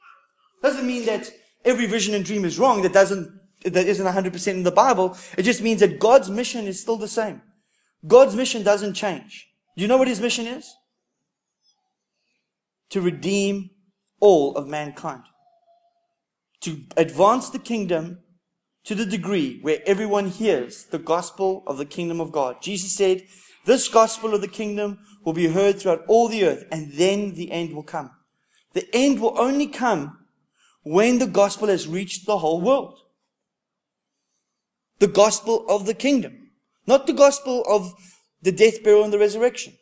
Doesn't 0.62 0.86
mean 0.86 1.04
that 1.06 1.30
every 1.64 1.86
vision 1.86 2.14
and 2.14 2.24
dream 2.24 2.44
is 2.44 2.58
wrong. 2.58 2.82
That 2.82 2.92
doesn't, 2.92 3.28
that 3.64 3.86
isn't 3.86 4.06
100% 4.06 4.48
in 4.48 4.62
the 4.62 4.70
Bible. 4.70 5.16
It 5.36 5.42
just 5.42 5.62
means 5.62 5.80
that 5.80 5.98
God's 5.98 6.30
mission 6.30 6.66
is 6.66 6.80
still 6.80 6.96
the 6.96 7.08
same. 7.08 7.42
God's 8.06 8.34
mission 8.34 8.62
doesn't 8.62 8.94
change. 8.94 9.48
Do 9.76 9.82
you 9.82 9.88
know 9.88 9.98
what 9.98 10.08
his 10.08 10.20
mission 10.20 10.46
is? 10.46 10.74
to 12.94 13.00
redeem 13.00 13.70
all 14.20 14.54
of 14.56 14.68
mankind. 14.68 15.24
To 16.64 16.80
advance 16.96 17.50
the 17.50 17.58
kingdom 17.58 18.20
to 18.84 18.94
the 18.94 19.06
degree 19.06 19.58
where 19.60 19.80
everyone 19.86 20.28
hears 20.28 20.84
the 20.84 20.98
gospel 20.98 21.62
of 21.66 21.78
the 21.78 21.84
kingdom 21.84 22.20
of 22.20 22.32
God. 22.32 22.62
Jesus 22.62 22.96
said, 22.96 23.24
this 23.66 23.88
gospel 23.88 24.34
of 24.34 24.40
the 24.40 24.48
kingdom 24.48 24.98
will 25.24 25.32
be 25.32 25.48
heard 25.48 25.78
throughout 25.78 26.04
all 26.06 26.28
the 26.28 26.44
earth 26.44 26.64
and 26.70 26.92
then 26.92 27.34
the 27.34 27.50
end 27.50 27.74
will 27.74 27.82
come. 27.82 28.10
The 28.72 28.86
end 28.94 29.20
will 29.20 29.38
only 29.38 29.66
come 29.66 30.26
when 30.82 31.18
the 31.18 31.26
gospel 31.26 31.68
has 31.68 31.86
reached 31.86 32.26
the 32.26 32.38
whole 32.38 32.60
world. 32.60 32.98
The 35.00 35.08
gospel 35.08 35.66
of 35.68 35.86
the 35.86 35.94
kingdom. 35.94 36.50
Not 36.86 37.06
the 37.06 37.14
gospel 37.14 37.64
of 37.68 37.92
the 38.42 38.52
death, 38.52 38.82
burial, 38.82 39.04
and 39.04 39.12
the 39.12 39.18
resurrection. 39.18 39.74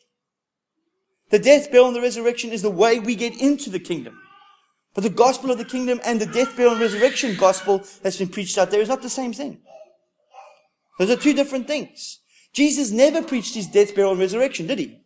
The 1.31 1.39
death, 1.41 1.71
burial, 1.71 1.89
and 1.89 1.97
the 1.97 2.01
resurrection 2.01 2.51
is 2.51 2.63
the 2.63 2.71
way 2.71 3.01
we 3.01 3.17
get 3.17 3.41
into 3.41 3.71
the 3.71 3.81
kingdom. 3.81 4.22
But 4.95 5.05
the 5.05 5.11
gospel 5.11 5.51
of 5.51 5.59
the 5.59 5.65
kingdom 5.65 6.01
and 6.05 6.21
the 6.21 6.27
death, 6.27 6.57
burial, 6.57 6.73
and 6.73 6.81
resurrection 6.81 7.37
gospel 7.37 7.83
that's 8.03 8.19
been 8.19 8.29
preached 8.29 8.59
out 8.59 8.71
there 8.71 8.81
is 8.81 8.89
not 8.89 9.03
the 9.03 9.09
same 9.11 9.33
thing. 9.33 9.61
Those 10.99 11.11
are 11.11 11.17
two 11.17 11.33
different 11.33 11.67
things. 11.67 12.21
Jesus 12.53 12.91
never 12.91 13.23
preached 13.23 13.55
his 13.55 13.67
death, 13.67 13.95
burial, 13.95 14.13
and 14.13 14.21
resurrection, 14.21 14.67
did 14.67 14.79
he? 14.79 15.01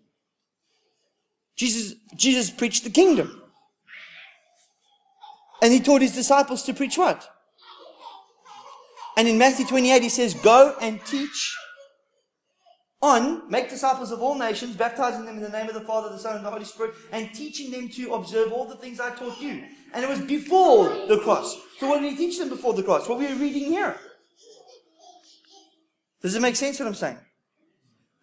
Jesus, 1.55 1.95
Jesus 2.17 2.51
preached 2.51 2.85
the 2.85 2.91
kingdom. 2.91 3.43
And 5.63 5.73
he 5.73 5.81
taught 5.81 6.03
his 6.03 6.15
disciples 6.15 6.65
to 6.65 6.75
preach 6.75 6.99
what? 6.99 7.29
And 9.17 9.27
in 9.27 9.39
Matthew 9.39 9.65
28, 9.65 10.03
he 10.03 10.09
says, 10.09 10.35
Go 10.35 10.77
and 10.83 11.03
teach 11.05 11.57
on 13.01 13.49
make 13.51 13.69
disciples 13.69 14.11
of 14.11 14.21
all 14.21 14.39
nations, 14.39 14.77
baptizing 14.77 15.25
them 15.25 15.37
in 15.37 15.43
the 15.43 15.49
name 15.49 15.69
of 15.69 15.75
the 15.75 15.81
Father, 15.83 16.09
the 16.09 16.19
Son, 16.19 16.37
and 16.37 16.45
the 16.45 16.51
Holy 16.51 16.65
Spirit, 16.65 16.95
and 17.13 17.33
teaching 17.33 17.71
them 17.71 17.89
to 17.91 18.15
observe 18.15 18.53
all 18.53 18.67
the 18.67 18.77
things 18.77 19.01
I 19.01 19.15
taught 19.15 19.41
you. 19.41 19.65
And 19.93 20.05
it 20.05 20.09
was 20.09 20.21
before 20.21 20.89
the 21.07 21.21
cross. 21.23 21.57
So 21.79 21.89
what 21.89 22.01
did 22.01 22.13
he 22.13 22.17
teach 22.17 22.39
them 22.39 22.49
before 22.49 22.75
the 22.75 22.83
cross? 22.83 23.09
What 23.09 23.19
we 23.19 23.27
are 23.27 23.35
reading 23.35 23.65
here. 23.65 23.97
Does 26.23 26.35
it 26.35 26.43
make 26.43 26.57
sense 26.57 26.79
what 26.79 26.89
I'm 26.89 26.95
saying? 26.95 27.19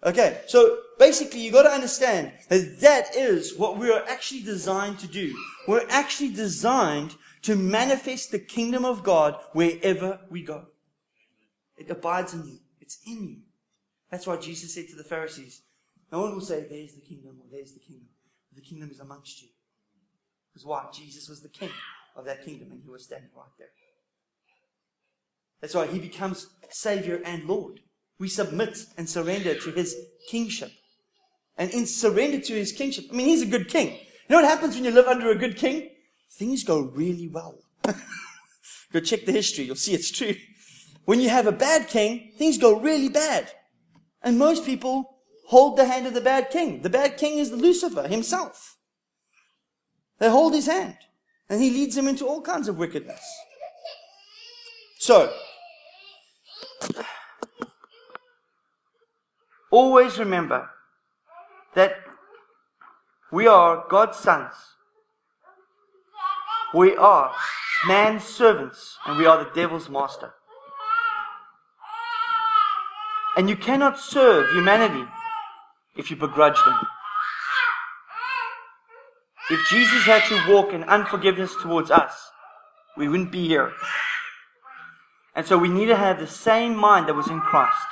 Okay, 0.06 0.42
so 0.48 0.80
basically 1.00 1.40
you 1.40 1.52
got 1.52 1.64
to 1.64 1.70
understand 1.70 2.34
that 2.50 2.82
that 2.82 3.16
is 3.16 3.56
what 3.56 3.78
we 3.78 3.90
are 3.90 4.04
actually 4.10 4.42
designed 4.42 5.00
to 5.00 5.08
do. 5.08 5.34
We're 5.68 5.88
actually 5.90 6.34
designed 6.34 7.16
to 7.44 7.56
manifest 7.56 8.32
the 8.32 8.40
kingdom 8.40 8.84
of 8.84 9.04
God 9.04 9.38
wherever 9.54 10.20
we 10.30 10.44
go. 10.44 10.66
It 11.78 11.90
abides 11.90 12.34
in 12.34 12.46
you. 12.46 12.58
It's 12.82 13.00
in 13.08 13.28
you. 13.28 13.38
That's 14.12 14.28
why 14.28 14.38
Jesus 14.38 14.76
said 14.76 14.90
to 14.90 14.96
the 14.96 15.04
Pharisees, 15.04 15.62
No 16.12 16.22
one 16.22 16.34
will 16.34 16.42
say, 16.42 16.68
There's 16.70 16.96
the 16.96 17.02
kingdom 17.02 17.38
or 17.40 17.48
there's 17.50 17.74
the 17.74 17.80
kingdom. 17.80 18.08
The 18.54 18.62
kingdom 18.62 18.92
is 18.92 19.00
amongst 19.00 19.42
you. 19.42 19.50
Because 20.54 20.66
why? 20.66 20.86
Jesus 20.94 21.28
was 21.28 21.42
the 21.42 21.50
king 21.50 21.72
of 22.16 22.26
that 22.26 22.46
kingdom 22.46 22.72
and 22.72 22.82
he 22.84 22.90
was 22.90 23.06
standing 23.06 23.30
right 23.36 23.46
there. 23.58 23.70
That's 25.62 25.74
why 25.74 25.88
he 25.88 26.00
becomes 26.00 26.48
Savior 26.70 27.22
and 27.26 27.46
Lord. 27.46 27.80
We 28.20 28.28
submit 28.28 28.78
and 28.98 29.10
surrender 29.10 29.56
to 29.56 29.72
his 29.72 29.96
kingship. 30.30 30.72
And 31.58 31.72
in 31.72 31.86
surrender 31.86 32.40
to 32.40 32.54
his 32.54 32.72
kingship, 32.72 33.06
I 33.12 33.16
mean, 33.16 33.28
he's 33.28 33.42
a 33.42 33.48
good 33.48 33.70
king. 33.70 33.94
You 33.94 34.30
know 34.30 34.42
what 34.42 34.46
happens 34.46 34.76
when 34.76 34.86
you 34.86 34.92
live 34.92 35.08
under 35.08 35.30
a 35.30 35.36
good 35.36 35.58
king? 35.58 35.90
Things 36.32 36.64
go 36.64 36.82
really 36.82 37.28
well. 37.28 37.60
go 38.94 39.00
check 39.00 39.26
the 39.26 39.32
history, 39.32 39.66
you'll 39.66 39.76
see 39.76 39.94
it's 39.94 40.12
true. 40.12 40.36
When 41.06 41.20
you 41.20 41.30
have 41.30 41.48
a 41.48 41.52
bad 41.52 41.88
king, 41.88 42.32
things 42.38 42.58
go 42.58 42.80
really 42.80 43.10
bad. 43.10 43.52
And 44.22 44.40
most 44.40 44.66
people 44.66 45.20
hold 45.48 45.78
the 45.78 45.86
hand 45.86 46.08
of 46.08 46.14
the 46.14 46.22
bad 46.22 46.50
king. 46.50 46.82
The 46.82 46.90
bad 46.90 47.18
king 47.18 47.40
is 47.40 47.52
Lucifer 47.52 48.08
himself. 48.08 48.73
They 50.20 50.30
hold 50.30 50.54
his 50.54 50.68
hand. 50.68 50.98
And 51.50 51.62
he 51.62 51.70
leads 51.70 51.96
them 51.96 52.08
into 52.08 52.26
all 52.26 52.42
kinds 52.42 52.68
of 52.68 52.78
wickedness. 52.78 53.22
So, 55.00 55.34
always 59.72 60.18
remember 60.18 60.70
that 61.76 61.96
we 63.32 63.48
are 63.48 63.86
God's 63.90 64.18
sons. 64.18 64.54
We 66.74 66.96
are 66.96 67.34
man's 67.86 68.24
servants, 68.24 68.98
and 69.06 69.18
we 69.18 69.26
are 69.26 69.44
the 69.44 69.52
devil's 69.54 69.90
master. 69.90 70.34
And 73.36 73.50
you 73.50 73.56
cannot 73.56 74.00
serve 74.00 74.52
humanity 74.52 75.10
if 75.98 76.10
you 76.10 76.16
begrudge 76.16 76.58
them. 76.64 76.80
If 79.50 79.68
Jesus 79.70 80.04
had 80.04 80.24
to 80.30 80.52
walk 80.52 80.74
in 80.74 80.84
unforgiveness 80.84 81.54
towards 81.62 81.92
us, 81.92 82.32
we 82.98 83.08
wouldn't 83.10 83.32
be 83.32 83.48
here. 83.48 83.74
And 85.36 85.46
so 85.46 85.58
we 85.58 85.68
need 85.70 85.88
to 85.88 85.96
have 85.96 86.20
the 86.20 86.28
same 86.28 86.76
mind 86.76 87.08
that 87.08 87.16
was 87.16 87.28
in 87.28 87.42
Christ. 87.42 87.88